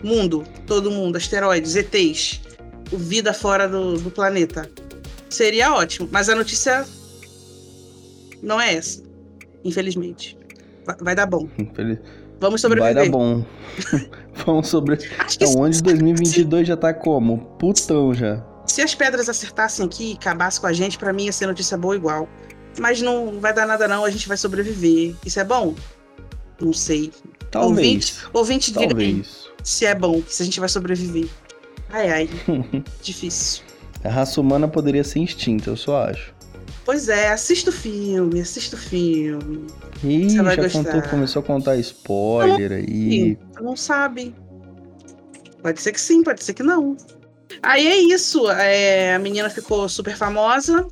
mundo, 0.02 0.44
todo 0.66 0.90
mundo, 0.90 1.16
asteroides, 1.16 1.76
ETs, 1.76 2.40
vida 2.92 3.32
fora 3.32 3.68
do, 3.68 3.98
do 3.98 4.10
planeta. 4.10 4.70
Seria 5.28 5.72
ótimo, 5.74 6.08
mas 6.10 6.28
a 6.28 6.34
notícia 6.34 6.84
não 8.42 8.60
é 8.60 8.74
essa, 8.74 9.02
infelizmente. 9.64 10.36
Vai, 10.84 10.96
vai 11.00 11.14
dar 11.14 11.26
bom. 11.26 11.48
Infeliz... 11.58 11.98
Vamos 12.40 12.62
sobreviver. 12.62 12.94
Vai 12.94 13.04
dar 13.04 13.10
bom. 13.10 13.44
Vamos 14.46 14.68
sobreviver. 14.68 15.14
Então, 15.34 15.54
o 15.54 15.64
ano 15.64 15.74
de 15.74 15.82
2022 15.82 16.66
já 16.66 16.76
tá 16.76 16.92
como? 16.94 17.38
Putão 17.58 18.14
já. 18.14 18.42
Se 18.66 18.80
as 18.80 18.94
pedras 18.94 19.28
acertassem 19.28 19.84
aqui 19.84 20.12
e 20.12 20.14
acabassem 20.14 20.60
com 20.60 20.66
a 20.66 20.72
gente, 20.72 20.96
para 20.96 21.12
mim 21.12 21.26
ia 21.26 21.32
ser 21.32 21.46
notícia 21.46 21.76
boa 21.76 21.94
igual. 21.94 22.28
Mas 22.78 23.02
não 23.02 23.38
vai 23.40 23.52
dar 23.52 23.66
nada 23.66 23.86
não, 23.86 24.04
a 24.04 24.10
gente 24.10 24.26
vai 24.26 24.38
sobreviver. 24.38 25.14
Isso 25.24 25.38
é 25.38 25.44
bom? 25.44 25.74
Não 26.58 26.72
sei. 26.72 27.12
Talvez. 27.50 28.24
Ouvinte, 28.32 28.72
ouvinte 28.72 28.72
Talvez 28.72 29.49
se 29.62 29.86
é 29.86 29.94
bom, 29.94 30.22
se 30.26 30.42
a 30.42 30.44
gente 30.44 30.60
vai 30.60 30.68
sobreviver. 30.68 31.28
Ai, 31.90 32.10
ai. 32.10 32.30
Difícil. 33.02 33.62
A 34.04 34.08
raça 34.08 34.40
humana 34.40 34.66
poderia 34.68 35.04
ser 35.04 35.20
extinta, 35.20 35.70
eu 35.70 35.76
só 35.76 36.04
acho. 36.04 36.34
Pois 36.84 37.08
é, 37.08 37.28
assista 37.28 37.70
o 37.70 37.72
filme, 37.72 38.40
assista 38.40 38.76
o 38.76 38.78
filme. 38.78 39.66
Ih, 40.02 40.30
já 40.30 40.70
contou, 40.70 41.02
começou 41.02 41.40
a 41.40 41.44
contar 41.44 41.76
spoiler 41.76 42.70
não, 42.70 42.76
aí. 42.78 43.38
Não 43.60 43.76
sabe. 43.76 44.34
Pode 45.62 45.80
ser 45.80 45.92
que 45.92 46.00
sim, 46.00 46.22
pode 46.22 46.42
ser 46.42 46.54
que 46.54 46.62
não. 46.62 46.96
Aí 47.62 47.86
é 47.86 47.96
isso. 47.96 48.50
É, 48.50 49.14
a 49.14 49.18
menina 49.18 49.50
ficou 49.50 49.88
super 49.88 50.16
famosa. 50.16 50.86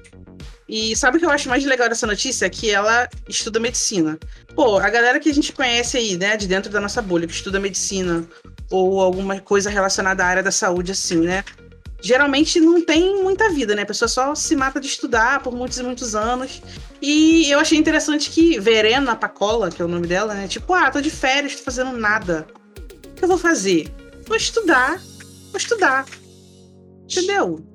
E 0.69 0.95
sabe 0.95 1.17
o 1.17 1.21
que 1.21 1.25
eu 1.25 1.31
acho 1.31 1.49
mais 1.49 1.65
legal 1.65 1.89
dessa 1.89 2.07
notícia? 2.07 2.45
É 2.45 2.51
que 2.51 2.71
ela 2.71 3.09
estuda 3.27 3.59
medicina. 3.59 4.19
Pô, 4.55 4.77
a 4.77 4.91
galera 4.91 5.19
que 5.19 5.31
a 5.31 5.35
gente 5.35 5.53
conhece 5.53 5.97
aí, 5.97 6.19
né, 6.19 6.37
de 6.37 6.47
dentro 6.47 6.71
da 6.71 6.81
nossa 6.81 7.01
bolha, 7.01 7.27
que 7.27 7.33
estuda 7.33 7.59
medicina, 7.59 8.29
ou 8.71 9.01
alguma 9.01 9.41
coisa 9.41 9.71
relacionada 9.71 10.25
à 10.25 10.27
área 10.27 10.43
da 10.43 10.51
saúde, 10.51 10.93
assim, 10.93 11.21
né? 11.21 11.45
Geralmente 12.01 12.61
não 12.61 12.85
tem 12.85 13.23
muita 13.23 13.51
vida, 13.51 13.75
né? 13.75 13.83
A 13.83 13.87
pessoa 13.87 14.09
só 14.09 14.35
se 14.35 14.55
mata 14.55 14.81
de 14.81 14.87
estudar 14.87 15.43
por 15.43 15.53
muitos 15.53 15.79
e 15.79 15.83
muitos 15.83 16.15
anos. 16.15 16.63
E 17.03 17.51
eu 17.51 17.59
achei 17.59 17.77
interessante 17.77 18.31
que 18.31 18.59
Verena 18.59 19.17
Pacola, 19.17 19.71
que 19.71 19.83
é 19.83 19.85
o 19.85 19.89
nome 19.89 20.07
dela, 20.07 20.35
né? 20.35 20.47
Tipo, 20.47 20.75
ah, 20.75 20.91
tô 20.91 21.01
de 21.01 21.11
férias, 21.11 21.57
tô 21.57 21.65
fazendo 21.65 21.97
nada. 21.97 22.47
O 22.79 23.15
que 23.15 23.25
eu 23.25 23.29
vou 23.29 23.39
fazer? 23.39 23.93
Vou 24.27 24.37
estudar. 24.37 25.01
Vou 25.51 25.57
estudar. 25.57 26.07
Entendeu? 27.11 27.68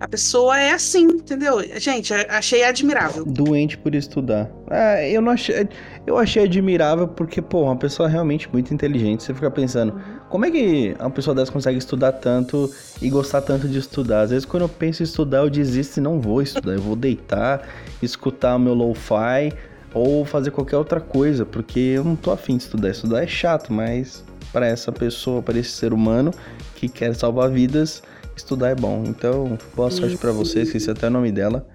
A 0.00 0.08
pessoa 0.08 0.58
é 0.58 0.72
assim, 0.72 1.04
entendeu? 1.04 1.62
Gente, 1.78 2.12
achei 2.12 2.64
admirável. 2.64 3.24
Doente 3.24 3.78
por 3.78 3.94
estudar. 3.94 4.50
É, 4.70 5.10
eu 5.10 5.22
não 5.22 5.32
achei. 5.32 5.68
Eu 6.06 6.18
achei 6.18 6.44
admirável 6.44 7.08
porque, 7.08 7.40
pô, 7.40 7.62
uma 7.62 7.76
pessoa 7.76 8.08
realmente 8.08 8.48
muito 8.52 8.74
inteligente. 8.74 9.22
Você 9.22 9.32
fica 9.32 9.50
pensando, 9.50 9.94
uhum. 9.94 10.00
como 10.28 10.44
é 10.44 10.50
que 10.50 10.96
uma 10.98 11.10
pessoa 11.10 11.34
dessa 11.34 11.50
consegue 11.50 11.78
estudar 11.78 12.12
tanto 12.12 12.70
e 13.00 13.08
gostar 13.08 13.40
tanto 13.40 13.68
de 13.68 13.78
estudar? 13.78 14.22
Às 14.22 14.30
vezes, 14.30 14.44
quando 14.44 14.64
eu 14.64 14.68
penso 14.68 15.02
em 15.02 15.04
estudar, 15.04 15.38
eu 15.38 15.50
desisto 15.50 15.98
e 15.98 16.02
não 16.02 16.20
vou 16.20 16.42
estudar. 16.42 16.72
Eu 16.72 16.82
vou 16.82 16.96
deitar, 16.96 17.66
escutar 18.02 18.56
o 18.56 18.58
meu 18.58 18.74
lo-fi 18.74 19.52
ou 19.94 20.24
fazer 20.24 20.50
qualquer 20.50 20.76
outra 20.76 21.00
coisa, 21.00 21.46
porque 21.46 21.78
eu 21.78 22.04
não 22.04 22.16
tô 22.16 22.32
afim 22.32 22.56
de 22.56 22.64
estudar. 22.64 22.90
Estudar 22.90 23.22
é 23.22 23.26
chato, 23.26 23.72
mas 23.72 24.24
para 24.52 24.66
essa 24.66 24.90
pessoa, 24.90 25.40
para 25.40 25.58
esse 25.58 25.70
ser 25.70 25.92
humano 25.92 26.32
que 26.74 26.88
quer 26.88 27.14
salvar 27.14 27.48
vidas 27.48 28.02
estudar 28.36 28.70
é 28.70 28.74
bom. 28.74 29.04
Então, 29.06 29.58
boa 29.74 29.90
sorte 29.90 30.16
para 30.16 30.32
vocês, 30.32 30.68
esqueci 30.68 30.90
até 30.90 31.08
o 31.08 31.10
nome 31.10 31.32
dela. 31.32 31.66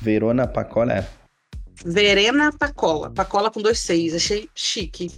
Verona 0.00 0.46
Pacola. 0.46 1.06
Verena 1.84 2.52
Pacola. 2.52 3.10
Pacola 3.10 3.50
com 3.50 3.60
dois 3.60 3.78
seis. 3.78 4.14
Achei 4.14 4.48
chique. 4.54 5.10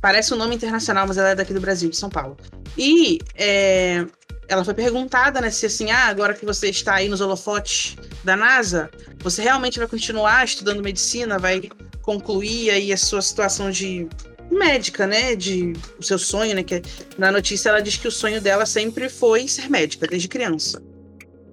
Parece 0.00 0.34
um 0.34 0.36
nome 0.36 0.54
internacional, 0.54 1.06
mas 1.06 1.16
ela 1.16 1.30
é 1.30 1.34
daqui 1.34 1.54
do 1.54 1.60
Brasil, 1.60 1.88
de 1.88 1.96
São 1.96 2.10
Paulo. 2.10 2.36
E 2.76 3.18
é, 3.36 4.04
ela 4.48 4.64
foi 4.64 4.74
perguntada, 4.74 5.40
né, 5.40 5.50
se 5.50 5.66
assim, 5.66 5.90
ah, 5.90 6.06
agora 6.06 6.34
que 6.34 6.44
você 6.44 6.68
está 6.68 6.96
aí 6.96 7.08
nos 7.08 7.20
holofotes 7.20 7.96
da 8.24 8.36
NASA, 8.36 8.90
você 9.20 9.42
realmente 9.42 9.78
vai 9.78 9.86
continuar 9.86 10.44
estudando 10.44 10.82
medicina, 10.82 11.38
vai 11.38 11.70
concluir 12.02 12.70
aí 12.70 12.92
a 12.92 12.96
sua 12.96 13.22
situação 13.22 13.70
de 13.70 14.08
médica, 14.50 15.06
né? 15.06 15.34
De 15.34 15.72
o 15.98 16.02
seu 16.02 16.18
sonho, 16.18 16.54
né? 16.54 16.62
Que 16.62 16.82
na 17.18 17.30
notícia 17.30 17.68
ela 17.68 17.80
diz 17.80 17.96
que 17.96 18.08
o 18.08 18.12
sonho 18.12 18.40
dela 18.40 18.66
sempre 18.66 19.08
foi 19.08 19.48
ser 19.48 19.70
médica, 19.70 20.06
desde 20.06 20.28
criança. 20.28 20.82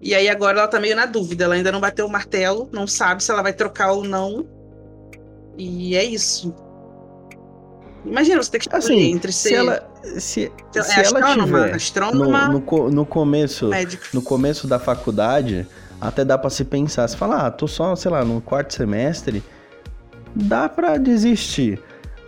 E 0.01 0.15
aí 0.15 0.29
agora 0.29 0.59
ela 0.59 0.67
tá 0.67 0.79
meio 0.79 0.95
na 0.95 1.05
dúvida, 1.05 1.43
ela 1.43 1.55
ainda 1.55 1.71
não 1.71 1.81
bateu 1.81 2.05
o 2.05 2.09
martelo, 2.09 2.69
não 2.71 2.87
sabe 2.87 3.23
se 3.23 3.31
ela 3.31 3.41
vai 3.41 3.53
trocar 3.53 3.91
ou 3.91 4.03
não. 4.03 4.47
E 5.57 5.95
é 5.95 6.03
isso. 6.03 6.55
Imagina 8.05 8.41
você 8.41 8.51
ter 8.51 8.59
que 8.59 8.65
escolher 8.65 8.83
Assim, 8.83 9.11
entre 9.11 9.31
se 9.31 9.49
ser. 9.49 9.55
ela, 9.55 9.91
se, 10.17 10.51
é 10.73 10.81
se 10.81 10.93
ela 10.93 11.19
astrônoma, 11.19 11.59
tiver 11.63 11.75
astrônoma, 11.75 12.47
no, 12.47 12.59
no, 12.59 12.91
no 12.91 13.05
começo, 13.05 13.67
médico. 13.67 14.05
no 14.13 14.21
começo 14.21 14.67
da 14.67 14.79
faculdade, 14.79 15.67
até 15.99 16.23
dá 16.23 16.37
pra 16.37 16.49
se 16.49 16.63
pensar. 16.63 17.07
Se 17.09 17.17
falar, 17.17 17.47
ah, 17.47 17.51
tô 17.51 17.67
só, 17.67 17.93
sei 17.95 18.09
lá, 18.09 18.23
no 18.23 18.39
quarto 18.39 18.73
semestre, 18.73 19.43
dá 20.33 20.69
pra 20.69 20.97
desistir. 20.97 21.81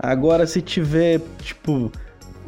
Agora, 0.04 0.48
se 0.48 0.62
tiver, 0.62 1.22
tipo, 1.44 1.92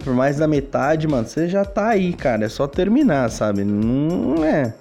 por 0.04 0.14
mais 0.14 0.38
da 0.38 0.48
metade, 0.48 1.08
mano, 1.08 1.28
você 1.28 1.48
já 1.48 1.64
tá 1.64 1.90
aí, 1.90 2.14
cara. 2.14 2.46
É 2.46 2.50
só 2.50 2.66
terminar, 2.68 3.30
sabe? 3.30 3.64
Não 3.64 4.44
é. 4.44 4.74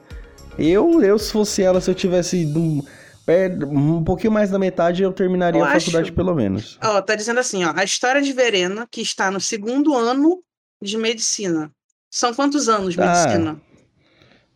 Eu, 0.58 1.02
eu 1.02 1.18
se 1.18 1.30
fosse 1.32 1.62
ela, 1.62 1.80
se 1.82 1.90
eu 1.90 1.94
tivesse 1.94 2.46
um, 2.56 2.82
um 3.70 4.02
pouquinho 4.02 4.32
mais 4.32 4.50
da 4.50 4.58
metade, 4.58 5.02
eu 5.02 5.12
terminaria 5.12 5.60
Eu 5.60 5.64
a 5.64 5.68
acho- 5.68 5.86
faculdade 5.86 6.12
pelo 6.12 6.34
menos. 6.34 6.78
Ó, 6.82 7.00
tá 7.02 7.14
dizendo 7.14 7.40
assim, 7.40 7.62
ó, 7.64 7.72
a 7.76 7.84
história 7.84 8.22
de 8.22 8.32
Verena, 8.32 8.86
que 8.90 9.02
está 9.02 9.30
no 9.30 9.40
segundo 9.40 9.94
ano 9.94 10.42
de 10.80 10.96
medicina. 10.96 11.70
São 12.10 12.32
quantos 12.34 12.68
anos 12.68 12.92
de 12.94 12.96
Tá, 12.98 13.06
medicina? 13.06 13.60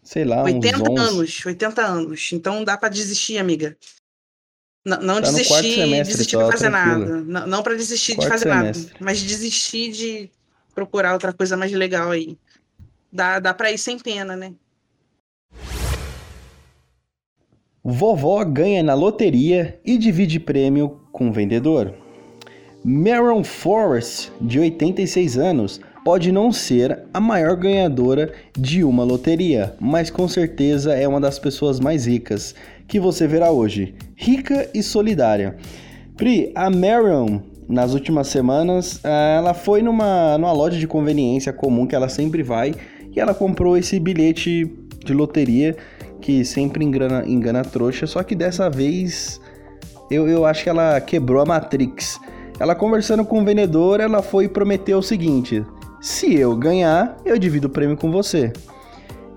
Sei 0.03 0.25
lá, 0.25 0.43
80 0.43 0.79
uns 0.79 0.89
11. 1.01 1.01
anos, 1.17 1.47
80 1.47 1.83
anos. 1.83 2.31
Então 2.33 2.63
dá 2.65 2.77
pra 2.77 2.89
desistir, 2.89 3.39
amiga. 3.39 3.77
N- 4.87 4.99
não 5.05 5.17
Tá 5.17 5.21
desistir, 5.23 5.85
desistir 6.05 6.37
de 6.39 6.45
fazer 6.53 6.71
tranquilo. 6.71 6.99
nada. 6.99 7.17
Não, 7.41 7.47
não 7.49 7.63
para 7.63 7.75
desistir 7.75 8.13
de 8.13 8.19
Quarto 8.19 8.31
fazer 8.31 8.45
semestre. 8.53 8.85
nada, 8.93 8.97
mas 9.01 9.21
desistir 9.21 9.91
de 9.91 10.31
procurar 10.75 11.13
outra 11.13 11.33
coisa 11.33 11.57
mais 11.57 11.73
legal 11.73 12.11
aí. 12.13 12.39
Dá, 13.13 13.41
dá 13.41 13.53
pra 13.53 13.73
ir 13.73 13.79
sem 13.79 13.99
pena, 13.99 14.37
né? 14.37 14.53
Vovó 17.83 18.45
ganha 18.45 18.83
na 18.83 18.95
loteria 18.95 19.79
e 19.85 19.97
divide 19.97 20.41
prêmio 20.41 21.01
com 21.13 21.29
o 21.29 21.33
vendedor. 21.33 21.95
Marion 22.85 23.43
Forrest, 23.45 24.31
de 24.41 24.59
86 24.61 25.37
anos, 25.39 25.81
pode 26.05 26.31
não 26.31 26.53
ser 26.53 27.01
a 27.13 27.21
maior 27.21 27.57
ganhadora 27.57 28.33
de 28.57 28.85
uma 28.85 29.03
loteria, 29.03 29.75
mas 29.81 30.11
com 30.11 30.29
certeza 30.29 30.95
é 30.95 31.07
uma 31.07 31.21
das 31.21 31.39
pessoas 31.39 31.81
mais 31.81 32.07
ricas 32.07 32.55
que 32.87 33.01
você 33.01 33.27
verá 33.27 33.51
hoje. 33.51 33.95
Rica 34.15 34.69
e 34.75 34.83
solidária. 34.83 35.57
Pri, 36.17 36.53
a 36.55 36.71
Marion, 36.71 37.41
nas 37.69 37.93
últimas 37.95 38.29
semanas, 38.29 39.01
ela 39.05 39.53
foi 39.53 39.83
numa, 39.83 40.39
numa 40.39 40.53
loja 40.53 40.79
de 40.79 40.87
conveniência 40.87 41.53
comum 41.53 41.87
que 41.87 41.95
ela 41.95 42.09
sempre 42.09 42.43
vai 42.43 42.75
e 43.15 43.21
ela 43.21 43.35
comprou 43.35 43.77
esse 43.77 43.99
bilhete 43.99 44.71
de 45.05 45.13
loteria 45.13 45.77
que 46.21 46.45
sempre 46.45 46.85
engana, 46.85 47.25
engana 47.27 47.63
trouxa, 47.63 48.07
só 48.07 48.23
que 48.23 48.35
dessa 48.35 48.69
vez 48.71 49.41
eu, 50.11 50.29
eu 50.29 50.45
acho 50.45 50.65
que 50.65 50.69
ela 50.71 51.01
quebrou 51.01 51.43
a 51.43 51.47
Matrix. 51.47 52.19
Ela 52.59 52.75
conversando 52.75 53.25
com 53.25 53.41
o 53.41 53.45
vendedor, 53.45 54.01
ela 54.01 54.23
foi 54.23 54.45
e 54.45 54.49
prometeu 54.49 54.99
o 54.99 55.03
seguinte: 55.03 55.65
se 56.01 56.35
eu 56.35 56.57
ganhar, 56.57 57.17
eu 57.25 57.39
divido 57.39 57.67
o 57.67 57.71
prêmio 57.71 57.97
com 57.97 58.11
você. 58.11 58.53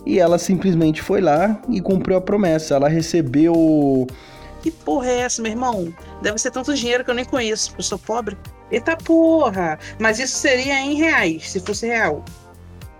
E 0.06 0.20
ela 0.20 0.38
simplesmente 0.38 1.02
foi 1.02 1.22
lá 1.22 1.62
e 1.70 1.82
cumpriu 1.82 2.18
a 2.18 2.22
promessa. 2.22 2.76
Ela 2.76 2.88
recebeu. 2.90 4.08
Que 4.62 4.72
porra 4.72 5.08
é 5.08 5.20
essa, 5.20 5.42
meu 5.42 5.52
irmão? 5.52 5.94
Deve 6.22 6.38
ser 6.38 6.52
tanto 6.52 6.74
dinheiro 6.74 7.04
que 7.04 7.10
eu 7.10 7.16
nem 7.16 7.26
conheço, 7.26 7.70
porque 7.70 7.82
eu 7.82 7.86
sou 7.86 8.00
pobre. 8.00 8.38
Eita 8.72 8.96
porra! 8.98 9.80
Mas 10.00 10.20
isso 10.20 10.38
seria 10.38 10.80
em 10.82 10.96
reais, 10.96 11.50
se 11.50 11.60
fosse 11.60 11.88
real. 11.88 12.24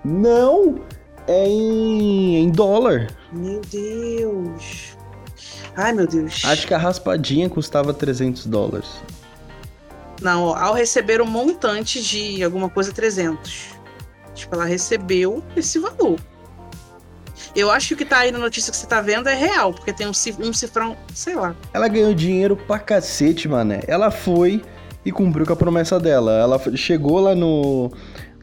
Não! 0.04 0.80
É 1.28 1.48
em, 1.48 2.38
em 2.38 2.50
dólar. 2.50 3.08
Meu 3.32 3.62
Deus. 3.62 4.98
Ai, 5.76 5.94
meu 5.94 6.08
Deus. 6.08 6.42
Acho 6.44 6.66
que 6.66 6.74
a 6.74 6.78
raspadinha 6.78 7.50
custava 7.50 7.94
300 7.94 8.48
dólares. 8.48 8.90
Não, 10.22 10.56
ao 10.56 10.74
receber 10.74 11.22
um 11.22 11.26
montante 11.26 12.02
de 12.02 12.44
alguma 12.44 12.70
coisa 12.70 12.92
300. 12.92 13.70
Tipo, 14.34 14.56
ela 14.56 14.66
recebeu 14.66 15.44
esse 15.56 15.80
valor. 15.80 16.20
Eu 17.56 17.70
acho 17.72 17.90
que 17.90 17.94
o 17.96 17.98
que 17.98 18.06
tá 18.06 18.20
aí 18.20 18.32
na 18.32 18.38
notícia 18.40 18.72
que 18.72 18.78
você 18.78 18.86
tá 18.88 19.02
vendo 19.02 19.28
é 19.28 19.36
real, 19.36 19.74
porque 19.74 19.92
tem 19.92 20.06
um, 20.08 20.12
um 20.12 20.54
cifrão, 20.54 20.96
sei 21.14 21.36
lá. 21.36 21.56
Ela 21.74 21.88
ganhou 21.88 22.14
dinheiro 22.14 22.56
pra 22.56 22.78
cacete, 22.80 23.48
mané. 23.48 23.82
Ela 23.88 24.12
foi 24.12 24.62
e 25.06 25.12
cumpriu 25.12 25.46
com 25.46 25.54
a 25.54 25.56
promessa 25.56 26.00
dela. 26.00 26.32
Ela 26.34 26.60
chegou 26.76 27.20
lá 27.20 27.34
no 27.36 27.92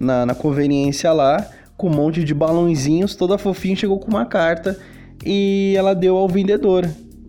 na, 0.01 0.27
na 0.27 0.35
conveniência 0.35 1.13
lá, 1.13 1.49
com 1.77 1.89
um 1.89 1.95
monte 1.95 2.23
de 2.25 2.35
balãozinhos, 2.35 3.15
toda 3.15 3.39
fofinha, 3.39 3.77
chegou 3.77 3.99
com 3.99 4.09
uma 4.09 4.27
carta 4.27 4.79
e 5.25 5.75
ela 5.77 5.95
deu 5.95 6.17
ao 6.17 6.29
vendedor. 6.29 6.87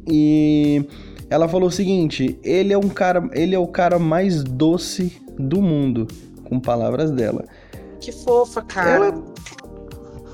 E 0.10 0.86
ela 1.30 1.48
falou 1.48 1.68
o 1.68 1.72
seguinte: 1.72 2.40
ele 2.44 2.74
é 2.74 2.78
um 2.78 2.90
cara, 2.90 3.30
ele 3.34 3.54
é 3.56 3.60
o 3.60 3.68
cara 3.68 4.00
mais 4.00 4.44
doce 4.44 5.22
do 5.38 5.62
mundo, 5.62 6.08
com 6.46 6.60
palavras 6.60 7.12
dela. 7.12 7.46
Que 8.00 8.12
fofa, 8.12 8.62
cara. 8.62 8.90
Ela- 9.06 9.24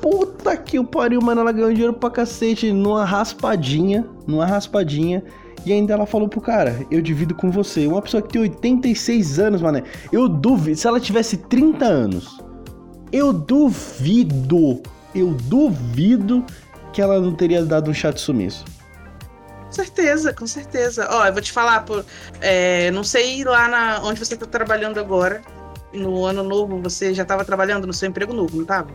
Puta 0.03 0.57
que 0.57 0.77
o 0.77 0.83
pariu, 0.83 1.21
mano. 1.21 1.39
Ela 1.39 1.53
ganhou 1.53 1.71
dinheiro 1.71 1.93
pra 1.93 2.09
cacete 2.09 2.73
numa 2.73 3.05
raspadinha. 3.05 4.05
Numa 4.27 4.45
raspadinha. 4.45 5.23
E 5.65 5.71
ainda 5.71 5.93
ela 5.93 6.05
falou 6.05 6.27
pro 6.27 6.41
cara: 6.41 6.85
Eu 6.91 7.01
divido 7.01 7.33
com 7.33 7.49
você. 7.49 7.87
Uma 7.87 8.01
pessoa 8.01 8.21
que 8.21 8.27
tem 8.27 8.41
86 8.41 9.39
anos, 9.39 9.61
mano. 9.61 9.81
Eu 10.11 10.27
duvido. 10.27 10.77
Se 10.77 10.85
ela 10.87 10.99
tivesse 10.99 11.37
30 11.37 11.85
anos, 11.85 12.37
eu 13.13 13.31
duvido. 13.31 14.81
Eu 15.15 15.29
duvido 15.43 16.45
que 16.91 17.01
ela 17.01 17.21
não 17.21 17.33
teria 17.33 17.63
dado 17.63 17.89
um 17.89 17.93
chat 17.93 18.19
sumiço. 18.19 18.65
Com 19.67 19.71
certeza, 19.71 20.33
com 20.33 20.45
certeza. 20.45 21.07
Ó, 21.09 21.25
eu 21.25 21.31
vou 21.31 21.41
te 21.41 21.51
falar, 21.51 21.85
por, 21.85 22.05
é, 22.41 22.91
não 22.91 23.03
sei 23.05 23.43
lá 23.45 23.69
na, 23.69 24.01
onde 24.03 24.19
você 24.19 24.35
tá 24.35 24.45
trabalhando 24.45 24.99
agora. 24.99 25.41
No 25.93 26.25
ano 26.25 26.43
novo, 26.43 26.81
você 26.81 27.13
já 27.13 27.23
tava 27.23 27.45
trabalhando 27.45 27.87
no 27.87 27.93
seu 27.93 28.09
emprego 28.09 28.33
novo, 28.33 28.57
não 28.57 28.65
tava? 28.65 28.89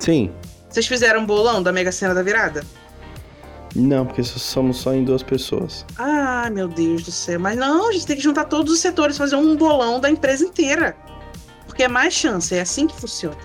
Sim. 0.00 0.32
Vocês 0.68 0.86
fizeram 0.86 1.20
um 1.20 1.26
bolão 1.26 1.62
da 1.62 1.72
Mega 1.72 1.92
Sena 1.92 2.14
da 2.14 2.22
virada? 2.22 2.64
Não, 3.74 4.04
porque 4.04 4.22
somos 4.24 4.78
só 4.78 4.92
em 4.92 5.04
duas 5.04 5.22
pessoas. 5.22 5.86
Ai, 5.96 6.50
meu 6.50 6.66
Deus 6.66 7.04
do 7.04 7.12
céu. 7.12 7.38
Mas 7.38 7.56
não, 7.56 7.88
a 7.88 7.92
gente 7.92 8.06
tem 8.06 8.16
que 8.16 8.22
juntar 8.22 8.44
todos 8.46 8.72
os 8.72 8.80
setores, 8.80 9.16
fazer 9.16 9.36
um 9.36 9.54
bolão 9.56 10.00
da 10.00 10.10
empresa 10.10 10.44
inteira. 10.44 10.96
Porque 11.66 11.84
é 11.84 11.88
mais 11.88 12.12
chance, 12.12 12.52
é 12.54 12.60
assim 12.60 12.86
que 12.88 13.00
funciona. 13.00 13.36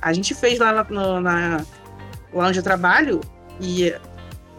A 0.00 0.12
gente 0.12 0.32
fez 0.34 0.58
lá, 0.60 0.72
na, 0.72 0.84
no- 0.84 1.20
na- 1.20 1.64
lá 2.32 2.46
onde 2.48 2.58
eu 2.58 2.62
trabalho 2.62 3.20
e 3.60 3.92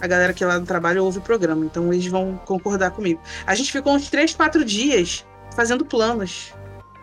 a 0.01 0.07
galera 0.07 0.33
que 0.33 0.43
é 0.43 0.47
lá 0.47 0.57
do 0.57 0.65
trabalho 0.65 1.03
ouve 1.05 1.19
o 1.19 1.21
programa, 1.21 1.65
então 1.65 1.93
eles 1.93 2.07
vão 2.07 2.39
concordar 2.45 2.91
comigo. 2.91 3.21
A 3.47 3.55
gente 3.55 3.71
ficou 3.71 3.93
uns 3.93 4.09
três, 4.09 4.33
quatro 4.33 4.65
dias 4.65 5.25
fazendo 5.55 5.85
planos. 5.85 6.53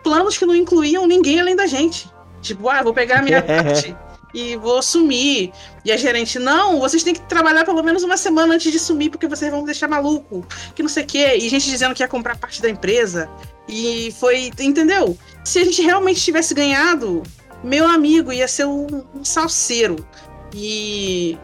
Planos 0.03 0.37
que 0.37 0.45
não 0.45 0.55
incluíam 0.55 1.07
ninguém 1.07 1.39
além 1.39 1.55
da 1.55 1.65
gente. 1.65 2.07
Tipo, 2.41 2.69
ah, 2.69 2.83
vou 2.83 2.93
pegar 2.93 3.19
a 3.19 3.21
minha 3.23 3.41
parte 3.41 3.95
e 4.33 4.55
vou 4.57 4.81
sumir. 4.81 5.51
E 5.85 5.91
a 5.91 5.97
gerente, 5.97 6.37
não, 6.39 6.79
vocês 6.79 7.03
têm 7.03 7.13
que 7.13 7.21
trabalhar 7.21 7.65
pelo 7.65 7.81
menos 7.83 8.03
uma 8.03 8.17
semana 8.17 8.55
antes 8.55 8.71
de 8.71 8.79
sumir, 8.79 9.09
porque 9.09 9.27
vocês 9.27 9.49
vão 9.49 9.61
me 9.61 9.65
deixar 9.65 9.87
maluco. 9.87 10.45
Que 10.75 10.81
não 10.81 10.89
sei 10.89 11.03
o 11.03 11.07
quê. 11.07 11.37
E 11.37 11.49
gente 11.49 11.69
dizendo 11.69 11.95
que 11.95 12.03
ia 12.03 12.07
comprar 12.07 12.37
parte 12.37 12.61
da 12.61 12.69
empresa. 12.69 13.29
E 13.67 14.13
foi. 14.19 14.51
Entendeu? 14.59 15.17
Se 15.43 15.59
a 15.59 15.65
gente 15.65 15.81
realmente 15.81 16.21
tivesse 16.21 16.53
ganhado, 16.53 17.23
meu 17.63 17.87
amigo 17.87 18.31
ia 18.31 18.47
ser 18.47 18.65
um, 18.65 19.03
um 19.15 19.23
salseiro. 19.23 20.05
E 20.53 21.37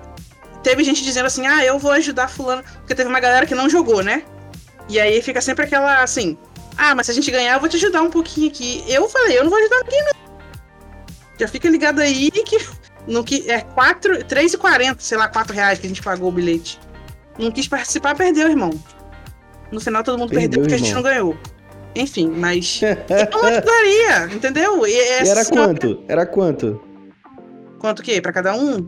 teve 0.62 0.84
gente 0.84 1.04
dizendo 1.04 1.26
assim: 1.26 1.46
ah, 1.48 1.64
eu 1.64 1.80
vou 1.80 1.92
ajudar 1.92 2.28
Fulano. 2.28 2.64
Porque 2.80 2.96
teve 2.96 3.10
uma 3.10 3.20
galera 3.20 3.46
que 3.46 3.56
não 3.56 3.70
jogou, 3.70 4.04
né? 4.04 4.24
E 4.90 5.00
aí 5.00 5.22
fica 5.22 5.42
sempre 5.42 5.66
aquela 5.66 6.04
assim: 6.04 6.38
ah, 6.78 6.96
mas 6.96 7.06
se 7.06 7.12
a 7.12 7.16
gente 7.16 7.32
ganhar, 7.32 7.54
eu 7.54 7.60
vou 7.60 7.70
te 7.70 7.78
ajudar 7.78 8.02
um 8.02 8.10
pouquinho 8.10 8.50
aqui. 8.50 8.84
Eu 8.88 9.08
falei: 9.10 9.38
eu 9.38 9.44
não 9.44 9.50
vou 9.50 9.60
ajudar 9.60 9.84
ninguém, 9.84 10.04
não. 10.04 10.23
Já 11.44 11.48
fica 11.50 11.70
ligado 11.70 12.00
aí 12.00 12.32
que 12.32 12.58
no 13.06 13.22
que 13.22 13.52
é 13.52 13.60
4, 13.60 14.20
3,40, 14.24 14.96
sei 15.00 15.18
lá, 15.18 15.28
4 15.28 15.54
reais 15.54 15.78
que 15.78 15.86
a 15.86 15.90
gente 15.90 16.02
pagou 16.02 16.30
o 16.30 16.32
bilhete. 16.32 16.80
Não 17.38 17.52
quis 17.52 17.68
participar, 17.68 18.16
perdeu, 18.16 18.48
irmão. 18.48 18.70
No 19.70 19.82
final 19.82 20.02
todo 20.06 20.18
mundo 20.18 20.30
perdeu, 20.30 20.62
Perdeu, 20.62 20.62
porque 20.62 20.76
a 20.76 20.78
gente 20.78 20.88
irmão. 20.90 21.04
não 21.04 21.10
ganhou. 21.10 21.38
Enfim, 21.96 22.30
mas 22.34 22.80
eu 22.82 23.30
não 23.30 23.44
ajudaria, 23.46 24.34
entendeu? 24.34 24.88
E 24.88 24.92
E 24.92 25.00
essa 25.00 25.32
era 25.32 25.44
senhora- 25.44 25.68
quanto? 25.74 26.04
Era 26.08 26.26
quanto? 26.26 26.82
Quanto 27.78 28.00
o 28.00 28.04
quê? 28.04 28.22
Pra 28.22 28.32
cada 28.32 28.56
um? 28.56 28.88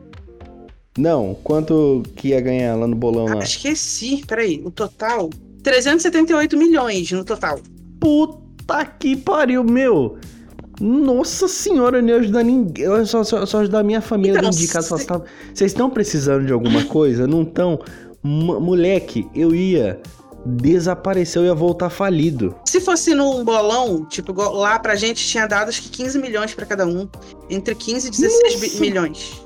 Não, 0.97 1.35
quanto 1.43 2.03
que 2.15 2.29
ia 2.29 2.39
ganhar 2.39 2.73
lá 2.77 2.87
no 2.87 2.95
bolão 2.95 3.27
Ah, 3.27 3.35
lá? 3.35 3.43
esqueci. 3.43 4.23
Peraí, 4.25 4.61
o 4.63 4.71
total. 4.71 5.29
378 5.61 6.57
milhões 6.57 7.11
no 7.11 7.25
total. 7.25 7.59
Puta 7.99 8.85
que 8.85 9.17
pariu, 9.17 9.61
meu! 9.61 10.17
Nossa 10.79 11.47
senhora, 11.47 11.97
eu 11.97 12.01
não 12.01 12.09
ia 12.09 12.15
ajudar 12.17 12.43
ninguém. 12.43 12.85
Eu 12.85 13.05
só, 13.05 13.23
só, 13.23 13.45
só 13.45 13.59
ajudar 13.59 13.79
a 13.79 13.83
minha 13.83 14.01
família 14.01 14.37
Então, 14.37 14.49
dentro 14.49 14.65
de 14.65 14.71
casa. 14.71 14.97
Vocês 15.53 15.71
estão 15.71 15.89
precisando 15.89 16.45
de 16.45 16.51
alguma 16.53 16.83
coisa? 16.85 17.25
Não 17.25 17.43
estão? 17.43 17.79
Moleque, 18.23 19.27
eu 19.35 19.53
ia 19.53 19.99
desaparecer, 20.45 21.41
eu 21.41 21.45
ia 21.45 21.53
voltar 21.55 21.89
falido. 21.89 22.55
Se 22.65 22.79
fosse 22.81 23.13
num 23.15 23.43
bolão, 23.43 24.05
tipo, 24.05 24.31
lá 24.51 24.77
pra 24.79 24.95
gente 24.95 25.25
tinha 25.25 25.47
dado 25.47 25.69
acho 25.69 25.81
que 25.83 25.89
15 25.89 26.19
milhões 26.19 26.53
pra 26.53 26.65
cada 26.65 26.85
um. 26.85 27.07
Entre 27.49 27.73
15 27.75 28.07
e 28.07 28.11
16 28.11 28.59
bi- 28.59 28.67
Nossa. 28.67 28.79
milhões. 28.81 29.41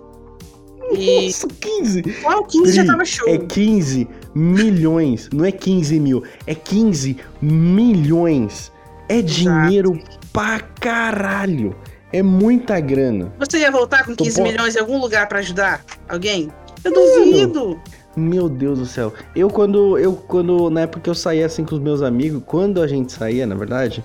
E 0.92 1.26
Nossa, 1.28 1.48
15! 1.60 2.02
qual 2.24 2.44
15 2.46 2.74
já 2.74 2.82
Pri, 2.82 2.92
tava 2.92 3.06
show. 3.06 3.28
É 3.30 3.38
15 3.38 4.08
milhões, 4.34 5.30
não 5.32 5.46
é 5.46 5.52
15 5.52 6.00
mil, 6.00 6.24
é 6.48 6.56
15 6.56 7.18
milhões 7.42 8.72
É 9.08 9.22
dinheiro 9.22 10.00
pra 10.34 10.60
caralho. 10.60 11.76
É 12.12 12.24
muita 12.24 12.80
grana. 12.80 13.32
Você 13.38 13.60
ia 13.60 13.72
voltar 13.72 14.04
com 14.06 14.16
Tu 14.16 14.24
15 14.24 14.38
pode- 14.38 14.52
milhões 14.52 14.76
em 14.76 14.80
algum 14.80 15.00
lugar 15.00 15.28
pra 15.28 15.40
ajudar 15.40 15.82
alguém? 16.08 16.52
Eu 16.84 16.92
duvido. 16.94 17.80
Meu 18.16 18.50
Deus 18.50 18.80
do 18.80 18.86
céu. 18.86 19.14
Eu 19.36 19.48
quando 19.50 19.98
eu 19.98 20.14
quando 20.14 20.70
na 20.72 20.82
época 20.82 21.02
que 21.02 21.10
eu 21.10 21.16
saía 21.16 21.46
assim 21.46 21.64
com 21.64 21.76
os 21.76 21.82
meus 21.82 22.02
amigos, 22.02 22.42
quando 22.46 22.82
a 22.82 22.88
gente 22.88 23.12
saía, 23.14 23.46
na 23.46 23.54
verdade, 23.56 24.04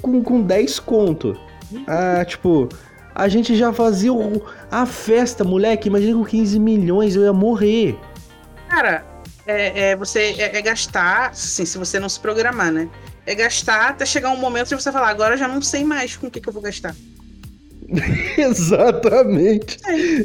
com, 0.00 0.22
com 0.22 0.40
10 0.42 0.78
conto. 0.80 1.36
Ah, 1.86 2.24
tipo, 2.24 2.68
a 3.14 3.28
gente 3.28 3.54
já 3.56 3.72
fazia 3.72 4.12
o- 4.12 4.42
a 4.70 4.86
festa, 4.86 5.44
moleque. 5.44 5.88
Imagina 5.88 6.16
com 6.16 6.24
15 6.24 6.58
milhões, 6.58 7.14
eu 7.14 7.22
ia 7.22 7.32
morrer. 7.32 7.98
Cara, 8.68 9.04
é, 9.46 9.90
é 9.90 9.96
você 9.96 10.34
é, 10.38 10.56
é 10.56 10.62
gastar, 10.62 11.28
assim, 11.30 11.66
se 11.66 11.76
você 11.76 12.00
não 12.00 12.08
se 12.08 12.18
programar, 12.18 12.72
né? 12.72 12.88
É 13.24 13.34
gastar 13.34 13.90
até 13.90 14.04
chegar 14.04 14.30
um 14.30 14.36
momento 14.36 14.68
de 14.68 14.74
você 14.74 14.90
falar, 14.90 15.08
agora 15.08 15.34
eu 15.34 15.38
já 15.38 15.46
não 15.48 15.62
sei 15.62 15.84
mais 15.84 16.16
com 16.16 16.26
o 16.26 16.30
que, 16.30 16.40
que 16.40 16.48
eu 16.48 16.52
vou 16.52 16.62
gastar. 16.62 16.94
Exatamente. 18.38 19.78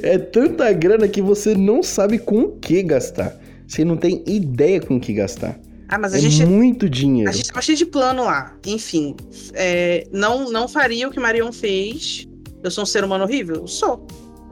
É 0.03 0.17
tanta 0.17 0.71
grana 0.73 1.07
que 1.07 1.21
você 1.21 1.53
não 1.55 1.83
sabe 1.83 2.17
com 2.17 2.41
o 2.41 2.51
que 2.53 2.81
gastar. 2.83 3.35
Você 3.67 3.83
não 3.83 3.97
tem 3.97 4.23
ideia 4.25 4.79
com 4.79 4.95
o 4.97 4.99
que 4.99 5.13
gastar. 5.13 5.59
Ah, 5.89 5.97
mas 5.97 6.13
a 6.13 6.17
É 6.17 6.21
gente. 6.21 6.45
muito 6.45 6.89
dinheiro. 6.89 7.29
A 7.29 7.33
gente 7.33 7.47
tava 7.49 7.61
cheio 7.61 7.77
de 7.77 7.85
plano 7.85 8.23
lá. 8.23 8.53
Enfim, 8.65 9.15
é, 9.53 10.07
não, 10.11 10.49
não 10.51 10.67
faria 10.67 11.07
o 11.07 11.11
que 11.11 11.19
Marion 11.19 11.51
fez. 11.51 12.27
Eu 12.63 12.71
sou 12.71 12.83
um 12.83 12.87
ser 12.87 13.03
humano 13.03 13.23
horrível? 13.23 13.67
Sou. 13.67 14.05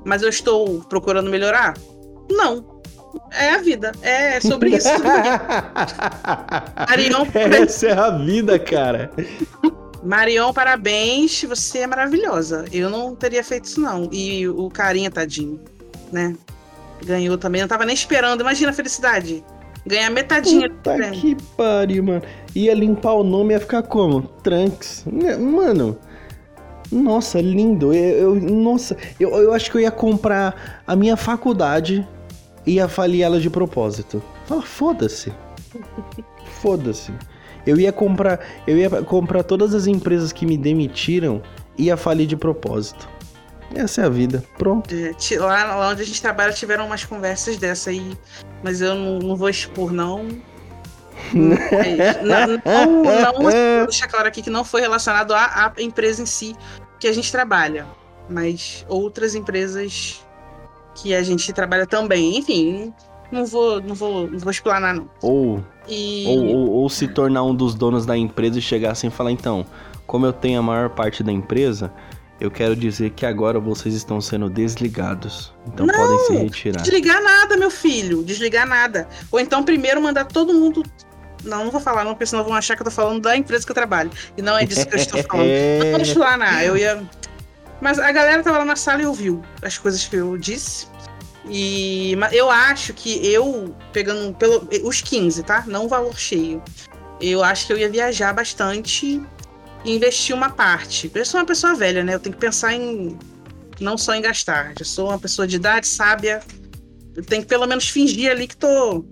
Mas 0.05 0.21
eu 0.21 0.29
estou 0.29 0.81
procurando 0.81 1.29
melhorar? 1.29 1.73
Não. 2.29 2.81
É 3.31 3.51
a 3.51 3.57
vida. 3.57 3.91
É 4.01 4.39
sobre 4.39 4.75
isso. 4.75 4.87
Marion, 6.89 7.25
Essa 7.63 7.87
é 7.87 7.93
a 7.93 8.09
vida, 8.11 8.57
cara. 8.59 9.11
Marion, 10.03 10.53
parabéns. 10.53 11.43
Você 11.43 11.79
é 11.79 11.87
maravilhosa. 11.87 12.65
Eu 12.71 12.89
não 12.89 13.15
teria 13.15 13.43
feito 13.43 13.65
isso, 13.65 13.81
não. 13.81 14.09
E 14.11 14.47
o 14.47 14.69
carinha, 14.69 15.09
tadinho, 15.09 15.59
né? 16.11 16.35
Ganhou 17.05 17.37
também. 17.37 17.61
Não 17.61 17.67
tava 17.67 17.85
nem 17.85 17.93
esperando. 17.95 18.41
Imagina 18.41 18.71
a 18.71 18.73
felicidade. 18.73 19.43
Ganhar 19.85 20.09
metadinha 20.09 20.67
Puta 20.67 21.11
que 21.11 21.35
pariu, 21.55 22.03
mano. 22.03 22.21
Ia 22.55 22.73
limpar 22.73 23.13
o 23.13 23.23
nome 23.23 23.53
e 23.53 23.55
ia 23.55 23.59
ficar 23.59 23.83
como? 23.83 24.23
Trunks. 24.43 25.03
Né, 25.05 25.35
Mano. 25.37 25.97
Nossa, 26.91 27.39
lindo. 27.39 27.93
Eu, 27.93 28.35
eu- 28.35 28.35
nossa, 28.35 28.97
eu, 29.19 29.29
eu 29.35 29.53
acho 29.53 29.69
que 29.69 29.77
eu 29.77 29.81
ia 29.81 29.91
comprar 29.91 30.81
a 30.87 30.95
minha 30.95 31.15
faculdade 31.15 32.07
e 32.65 32.73
ia 32.73 32.87
falir 32.87 33.21
ela 33.21 33.39
de 33.39 33.49
propósito. 33.49 34.21
Ah, 34.49 34.61
foda-se. 34.61 35.33
Foda-se. 36.61 37.13
Eu 37.65 37.79
ia 37.79 37.91
comprar, 37.91 38.39
eu 38.65 38.77
ia 38.77 38.89
comprar 39.03 39.43
todas 39.43 39.73
as 39.73 39.87
empresas 39.87 40.31
que 40.31 40.45
me 40.45 40.57
demitiram 40.57 41.41
e 41.77 41.85
ia 41.85 41.97
falir 41.97 42.27
de 42.27 42.37
propósito. 42.37 43.09
Essa 43.73 44.01
é 44.01 44.05
a 44.05 44.09
vida. 44.09 44.43
Pronto. 44.57 44.93
É, 44.93 45.39
Lá, 45.39 45.75
lá 45.75 45.89
onde 45.89 46.01
a 46.01 46.05
gente 46.05 46.21
trabalha 46.21 46.53
tiveram 46.53 46.85
umas 46.85 47.03
conversas 47.03 47.57
dessa 47.57 47.89
aí, 47.89 48.17
mas 48.63 48.81
eu 48.81 48.95
não, 48.95 49.19
não 49.19 49.35
vou 49.35 49.49
expor, 49.49 49.91
não. 49.91 50.27
Mas, 51.33 52.21
não, 52.21 52.47
não, 52.47 53.21
não, 53.21 53.33
vou 53.41 53.51
deixar 53.87 54.07
claro 54.07 54.27
aqui 54.27 54.41
que 54.41 54.49
não 54.49 54.63
foi 54.63 54.81
relacionado 54.81 55.33
à, 55.33 55.73
à 55.77 55.81
empresa 55.81 56.21
em 56.21 56.25
si 56.25 56.55
que 56.99 57.07
a 57.07 57.13
gente 57.13 57.31
trabalha, 57.31 57.85
mas 58.29 58.85
outras 58.87 59.33
empresas 59.33 60.23
que 60.95 61.13
a 61.13 61.21
gente 61.21 61.51
trabalha 61.53 61.85
também. 61.85 62.37
Enfim, 62.37 62.93
não 63.31 63.45
vou, 63.45 63.79
não 63.81 63.93
vou, 63.93 64.27
não 64.29 64.39
vou 64.39 64.49
explanar, 64.51 64.95
não. 64.95 65.09
Ou 65.21 65.63
E 65.87 66.25
Ou, 66.27 66.45
ou- 66.45 66.71
ou 66.81 66.89
se 66.89 67.07
tornar 67.07 67.43
um 67.43 67.53
dos 67.53 67.75
donos 67.75 68.05
da 68.05 68.17
empresa 68.17 68.57
e 68.57 68.61
chegar 68.61 68.91
assim 68.91 69.07
e 69.07 69.11
falar, 69.11 69.31
então, 69.31 69.65
como 70.07 70.25
eu 70.25 70.33
tenho 70.33 70.59
a 70.59 70.63
maior 70.63 70.89
parte 70.89 71.21
da 71.21 71.31
empresa, 71.31 71.93
eu 72.39 72.49
quero 72.49 72.75
dizer 72.75 73.11
que 73.11 73.25
agora 73.25 73.59
vocês 73.59 73.93
estão 73.93 74.19
sendo 74.19 74.49
desligados. 74.49 75.53
Então 75.67 75.85
Não! 75.85 75.93
podem 75.93 76.19
se 76.25 76.33
retirar. 76.43 76.81
desligar 76.81 77.21
nada, 77.23 77.55
meu 77.55 77.69
filho, 77.69 78.23
desligar 78.23 78.67
nada. 78.67 79.07
Ou 79.31 79.39
então 79.39 79.63
primeiro 79.63 80.01
mandar 80.01 80.25
todo 80.25 80.53
mundo. 80.53 80.81
Não, 81.43 81.63
não 81.65 81.69
vou 81.71 81.79
falar, 81.79 82.03
não, 82.03 82.13
porque 82.13 82.25
senão 82.25 82.43
vão 82.43 82.55
achar 82.55 82.75
que 82.75 82.81
eu 82.81 82.85
tô 82.85 82.89
falando 82.91 83.21
da 83.21 83.37
empresa 83.37 83.63
que 83.63 83.71
eu 83.71 83.75
trabalho. 83.75 84.09
E 84.35 84.41
não 84.41 84.57
é 84.57 84.65
disso 84.65 84.87
que 84.87 84.95
eu 84.95 84.99
estou 84.99 85.21
falando. 85.23 85.45
Não 85.85 85.91
vou 85.91 86.01
explanar, 86.01 86.65
eu 86.65 86.75
ia. 86.75 87.03
Mas 87.79 87.99
a 87.99 88.11
galera 88.11 88.41
tava 88.41 88.57
lá 88.59 88.65
na 88.65 88.75
sala 88.75 89.03
e 89.03 89.05
ouviu 89.05 89.43
as 89.61 89.77
coisas 89.77 90.03
que 90.07 90.15
eu 90.15 90.35
disse. 90.37 90.87
E 91.49 92.17
eu 92.31 92.49
acho 92.49 92.93
que 92.93 93.25
eu, 93.25 93.75
pegando 93.93 94.33
pelo, 94.35 94.67
os 94.83 95.01
15, 95.01 95.43
tá? 95.43 95.63
Não 95.67 95.85
o 95.85 95.87
valor 95.87 96.17
cheio. 96.17 96.61
Eu 97.21 97.43
acho 97.43 97.67
que 97.67 97.73
eu 97.73 97.77
ia 97.77 97.89
viajar 97.89 98.33
bastante 98.33 99.21
e 99.83 99.95
investir 99.95 100.35
uma 100.35 100.49
parte. 100.49 101.09
Eu 101.13 101.25
sou 101.25 101.39
uma 101.39 101.45
pessoa 101.45 101.75
velha, 101.75 102.03
né? 102.03 102.15
Eu 102.15 102.19
tenho 102.19 102.33
que 102.33 102.41
pensar 102.41 102.73
em. 102.73 103.17
Não 103.79 103.97
só 103.97 104.15
em 104.15 104.21
gastar. 104.21 104.73
Já 104.77 104.85
sou 104.85 105.09
uma 105.09 105.19
pessoa 105.19 105.47
de 105.47 105.57
idade 105.57 105.87
sábia. 105.87 106.41
Eu 107.15 107.23
tenho 107.23 107.41
que 107.43 107.47
pelo 107.47 107.65
menos 107.67 107.87
fingir 107.89 108.31
ali 108.31 108.47
que 108.47 108.57
tô. 108.57 109.05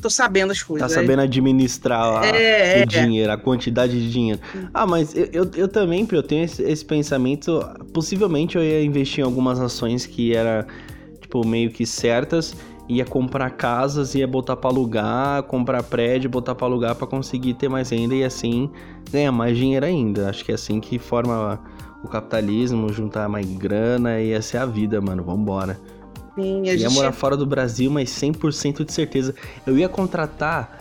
Tô 0.00 0.10
sabendo 0.10 0.50
as 0.50 0.58
Tá 0.60 0.66
coisas. 0.66 0.92
sabendo 0.92 1.22
administrar 1.22 2.22
a- 2.22 2.26
É, 2.26 2.80
é. 2.80 2.82
o 2.82 2.86
dinheiro, 2.86 3.30
a 3.30 3.36
quantidade 3.36 3.92
de 3.92 4.10
dinheiro. 4.10 4.40
Ah, 4.74 4.84
mas 4.84 5.14
eu, 5.14 5.28
eu, 5.32 5.50
eu 5.54 5.68
também, 5.68 6.06
eu 6.10 6.22
tenho 6.24 6.44
esse, 6.44 6.60
esse 6.62 6.84
pensamento. 6.84 7.60
Possivelmente 7.94 8.56
eu 8.56 8.64
ia 8.64 8.82
investir 8.82 9.20
em 9.20 9.22
algumas 9.24 9.60
ações 9.60 10.04
que 10.04 10.34
era, 10.34 10.66
tipo, 11.32 11.46
meio 11.46 11.70
que 11.70 11.86
certas. 11.86 12.54
Ia 12.88 13.04
comprar 13.06 13.48
casas, 13.50 14.14
ia 14.14 14.26
botar 14.26 14.56
pra 14.56 14.68
alugar, 14.68 15.44
comprar 15.44 15.82
prédio, 15.82 16.28
botar 16.28 16.54
pra 16.54 16.66
alugar 16.66 16.94
pra 16.94 17.06
conseguir 17.06 17.54
ter 17.54 17.68
mais 17.68 17.88
renda 17.90 18.14
e 18.14 18.22
assim 18.22 18.68
ganhar 19.10 19.32
mais 19.32 19.56
dinheiro 19.56 19.86
ainda. 19.86 20.28
Acho 20.28 20.44
que 20.44 20.52
é 20.52 20.56
assim 20.56 20.78
que 20.78 20.98
forma 20.98 21.58
o 22.04 22.08
capitalismo, 22.08 22.92
juntar 22.92 23.28
mais 23.28 23.46
grana 23.46 24.20
e 24.20 24.32
essa 24.32 24.58
é 24.58 24.60
a 24.60 24.66
vida, 24.66 25.00
mano. 25.00 25.22
Vambora. 25.22 25.80
Sim, 26.34 26.62
a 26.68 26.72
Ia 26.72 26.78
gente- 26.78 26.92
morar 26.94 27.12
fora 27.12 27.36
do 27.36 27.46
Brasil, 27.46 27.90
mas 27.90 28.10
100% 28.10 28.84
de 28.84 28.92
certeza. 28.92 29.34
Eu 29.66 29.78
ia 29.78 29.88
contratar 29.88 30.78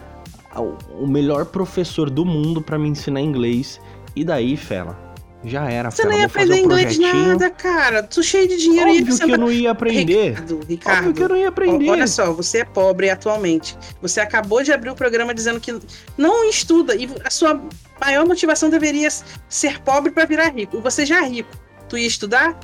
o- 0.58 1.08
melhor 1.08 1.46
professor 1.46 2.10
do 2.10 2.26
mundo 2.26 2.62
pra 2.62 2.78
me 2.80 2.90
ensinar 2.90 3.22
inglês. 3.22 3.80
E 4.16 4.26
daí, 4.26 4.58
fela, 4.58 4.98
já 5.44 5.70
era, 5.70 5.90
Você 5.90 6.04
não 6.04 6.14
ia 6.14 6.26
aprender 6.26 6.54
um 6.54 6.58
inglês 6.58 7.00
nada, 7.00 7.50
cara. 7.50 8.04
Tu 8.04 8.22
cheio 8.22 8.48
de 8.48 8.58
dinheiro 8.58 8.90
e 8.90 9.02
Óbvio 9.02 9.20
que 9.20 9.32
eu 9.32 9.38
não 9.38 9.52
ia 9.52 9.72
aprender. 9.72 10.30
Ricardo, 10.30 10.54
Óbvio 10.54 10.68
Ricardo. 10.70 11.14
que 11.14 11.24
eu 11.24 11.30
não 11.30 11.38
ia 11.38 11.50
aprender. 11.50 11.90
Olha 11.90 12.08
só, 12.08 12.32
você 12.32 12.60
é 12.60 12.66
pobre 12.66 13.10
atualmente. 13.10 13.76
Você 14.02 14.20
acabou 14.20 14.62
de 14.62 14.72
abrir 14.72 14.90
o 14.90 14.96
programa 14.96 15.34
dizendo 15.34 15.60
que 15.60 15.80
não 16.18 16.48
estuda 16.48 16.96
e 16.96 17.10
a 17.26 17.30
sua 17.30 17.60
maior 18.00 18.26
motivação 18.28 18.70
deveria 18.70 19.10
ser 19.50 19.82
pobre 19.82 20.12
para 20.12 20.26
virar 20.26 20.50
rico. 20.50 20.78
E 20.78 20.82
você 20.82 21.06
já 21.06 21.24
é 21.26 21.28
rico. 21.28 21.50
Tu 21.90 21.98
ia 21.98 22.08
estudar? 22.08 22.60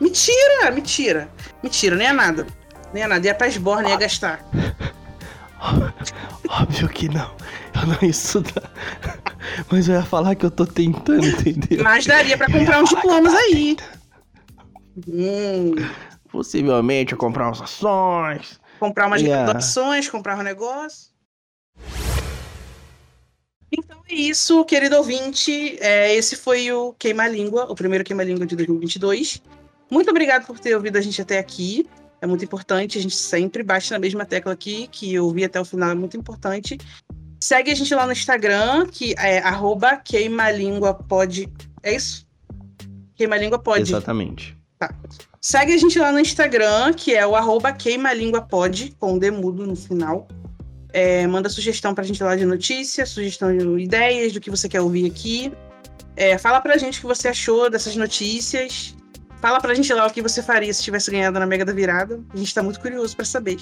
Mentira, 0.00 0.70
mentira. 0.72 1.28
Mentira, 1.62 1.96
nem 1.96 2.06
é 2.06 2.12
nada. 2.12 2.46
Nem 2.94 3.02
é 3.02 3.06
nada. 3.06 3.26
Ia 3.26 3.34
pra 3.34 3.46
esborne, 3.46 3.90
ia 3.90 3.96
gastar. 3.96 4.40
Óbvio 6.48 6.88
que 6.88 7.08
não. 7.08 7.30
Eu 7.80 7.86
não 7.86 7.98
ia 8.02 8.08
estudar. 8.10 8.70
Mas 9.70 9.88
eu 9.88 9.94
ia 9.96 10.02
falar 10.02 10.34
que 10.34 10.44
eu 10.46 10.50
tô 10.50 10.66
tentando, 10.66 11.24
entendeu? 11.26 11.82
Mas 11.84 12.06
daria 12.06 12.36
pra 12.36 12.46
comprar 12.50 12.82
uns 12.82 12.88
diplomas 12.90 13.32
aí. 13.34 13.76
Hum, 15.08 15.74
Possivelmente 16.30 17.12
eu 17.12 17.18
comprar 17.18 17.46
umas 17.48 17.60
ações. 17.60 18.60
comprar 18.78 19.06
umas 19.06 19.20
Yeah. 19.20 19.44
graduações, 19.44 20.08
comprar 20.08 20.38
um 20.38 20.42
negócio. 20.42 21.10
Então 23.72 24.00
é 24.08 24.14
isso, 24.14 24.64
querido 24.64 24.96
ouvinte. 24.96 25.76
É, 25.80 26.14
esse 26.14 26.34
foi 26.36 26.72
o 26.72 26.92
Queima 26.94 27.28
Língua, 27.28 27.66
o 27.70 27.74
primeiro 27.74 28.04
Queima 28.04 28.24
Língua 28.24 28.46
de 28.46 28.56
2022. 28.56 29.42
Muito 29.90 30.10
obrigado 30.10 30.46
por 30.46 30.58
ter 30.58 30.74
ouvido 30.74 30.96
a 30.96 31.00
gente 31.00 31.20
até 31.22 31.38
aqui. 31.38 31.88
É 32.20 32.26
muito 32.26 32.44
importante, 32.44 32.98
a 32.98 33.00
gente 33.00 33.16
sempre 33.16 33.62
bate 33.62 33.90
na 33.90 33.98
mesma 33.98 34.26
tecla 34.26 34.52
aqui, 34.52 34.88
que 34.88 35.18
ouvir 35.18 35.44
até 35.44 35.60
o 35.60 35.64
final 35.64 35.90
é 35.90 35.94
muito 35.94 36.16
importante. 36.16 36.76
Segue 37.42 37.70
a 37.70 37.74
gente 37.74 37.94
lá 37.94 38.04
no 38.04 38.12
Instagram, 38.12 38.86
que 38.86 39.14
é 39.16 39.38
arroba 39.38 39.96
queimalínguapod. 39.96 41.48
É 41.82 41.94
isso? 41.94 42.26
Queimalínguapod. 43.14 43.80
Exatamente. 43.80 44.56
Segue 45.40 45.72
a 45.72 45.78
gente 45.78 45.98
lá 45.98 46.12
no 46.12 46.20
Instagram, 46.20 46.92
que 46.92 47.14
é 47.14 47.26
o 47.26 47.34
arroba 47.34 47.72
queimalínguapod, 47.72 48.94
com 48.98 49.14
o 49.14 49.18
demudo 49.18 49.66
no 49.66 49.74
final. 49.74 50.28
É, 50.92 51.26
manda 51.26 51.48
sugestão 51.48 51.94
pra 51.94 52.04
gente 52.04 52.22
lá 52.22 52.36
de 52.36 52.44
notícia, 52.44 53.06
sugestão 53.06 53.56
de 53.56 53.64
ideias 53.82 54.32
do 54.32 54.40
que 54.40 54.50
você 54.50 54.68
quer 54.68 54.82
ouvir 54.82 55.10
aqui. 55.10 55.50
É, 56.16 56.36
fala 56.36 56.60
pra 56.60 56.76
gente 56.76 56.98
o 56.98 57.00
que 57.00 57.06
você 57.06 57.28
achou 57.28 57.70
dessas 57.70 57.96
notícias. 57.96 58.94
Fala 59.40 59.60
pra 59.60 59.74
gente 59.74 59.92
lá 59.92 60.06
o 60.06 60.10
que 60.10 60.20
você 60.20 60.42
faria 60.42 60.72
se 60.72 60.82
tivesse 60.82 61.10
ganhado 61.10 61.38
na 61.38 61.46
Mega 61.46 61.64
da 61.64 61.72
Virada. 61.72 62.20
A 62.32 62.36
gente 62.36 62.54
tá 62.54 62.62
muito 62.62 62.80
curioso 62.80 63.16
pra 63.16 63.24
saber. 63.24 63.58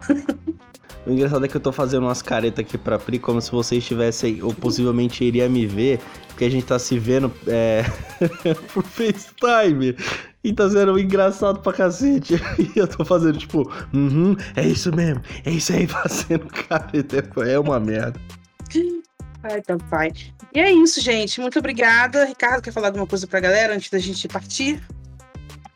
O 1.06 1.10
engraçado 1.10 1.44
é 1.44 1.48
que 1.48 1.56
eu 1.56 1.60
tô 1.60 1.72
fazendo 1.72 2.02
umas 2.02 2.20
caretas 2.20 2.64
aqui 2.64 2.76
pra 2.76 2.98
Pri, 2.98 3.18
como 3.18 3.40
se 3.40 3.50
vocês 3.50 3.82
estivessem, 3.82 4.42
ou 4.42 4.52
possivelmente 4.52 5.24
iria 5.24 5.48
me 5.48 5.66
ver, 5.66 5.98
porque 6.28 6.44
a 6.44 6.50
gente 6.50 6.66
tá 6.66 6.78
se 6.78 6.98
vendo 6.98 7.32
é, 7.46 7.84
por 8.72 8.84
FaceTime. 8.84 9.96
E 10.44 10.52
tá 10.52 10.68
sendo 10.68 10.98
engraçado 10.98 11.60
pra 11.60 11.72
cacete. 11.72 12.34
E 12.76 12.78
eu 12.78 12.86
tô 12.86 13.04
fazendo, 13.04 13.38
tipo, 13.38 13.70
uhum, 13.94 14.36
é 14.54 14.66
isso 14.66 14.94
mesmo, 14.94 15.22
é 15.44 15.50
isso 15.50 15.72
aí, 15.72 15.86
fazendo 15.86 16.46
careta. 16.46 17.24
É 17.46 17.58
uma 17.58 17.80
merda. 17.80 18.20
Ai, 19.42 19.62
papai. 19.62 20.12
E 20.54 20.60
é 20.60 20.70
isso, 20.70 21.00
gente. 21.00 21.40
Muito 21.40 21.58
obrigada. 21.58 22.26
Ricardo, 22.26 22.62
quer 22.62 22.72
falar 22.72 22.88
alguma 22.88 23.06
coisa 23.06 23.26
pra 23.26 23.40
galera 23.40 23.74
antes 23.74 23.90
da 23.90 23.98
gente 23.98 24.28
partir? 24.28 24.82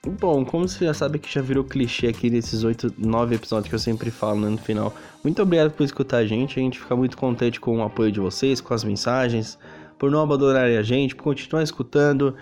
Bom, 0.07 0.45
como 0.45 0.69
você 0.69 0.85
já 0.85 0.93
sabe 0.93 1.19
que 1.19 1.33
já 1.33 1.41
virou 1.41 1.65
clichê 1.65 2.09
aqui 2.09 2.29
desses 2.29 2.63
oito, 2.63 2.93
nove 2.99 3.35
episódios 3.35 3.69
que 3.69 3.75
eu 3.75 3.79
sempre 3.79 4.11
falo 4.11 4.41
né, 4.41 4.51
no 4.51 4.59
final. 4.59 4.95
Muito 5.23 5.41
obrigado 5.41 5.71
por 5.71 5.83
escutar 5.83 6.19
a 6.19 6.27
gente. 6.27 6.61
A 6.61 6.63
gente 6.63 6.79
fica 6.79 6.95
muito 6.95 7.17
contente 7.17 7.59
com 7.59 7.79
o 7.79 7.83
apoio 7.83 8.13
de 8.13 8.21
vocês, 8.21 8.61
com 8.61 8.75
as 8.75 8.85
mensagens, 8.85 9.59
por 9.99 10.11
não 10.11 10.21
abandonarem 10.21 10.77
a 10.77 10.83
gente, 10.83 11.17
por 11.17 11.25
continuar 11.25 11.63
escutando. 11.63 12.37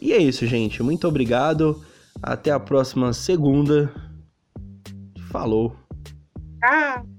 E 0.00 0.12
é 0.12 0.18
isso, 0.18 0.46
gente. 0.46 0.82
Muito 0.82 1.08
obrigado. 1.08 1.82
Até 2.22 2.50
a 2.50 2.60
próxima 2.60 3.12
segunda. 3.14 3.90
Falou. 5.30 5.74
Tchau. 6.60 7.15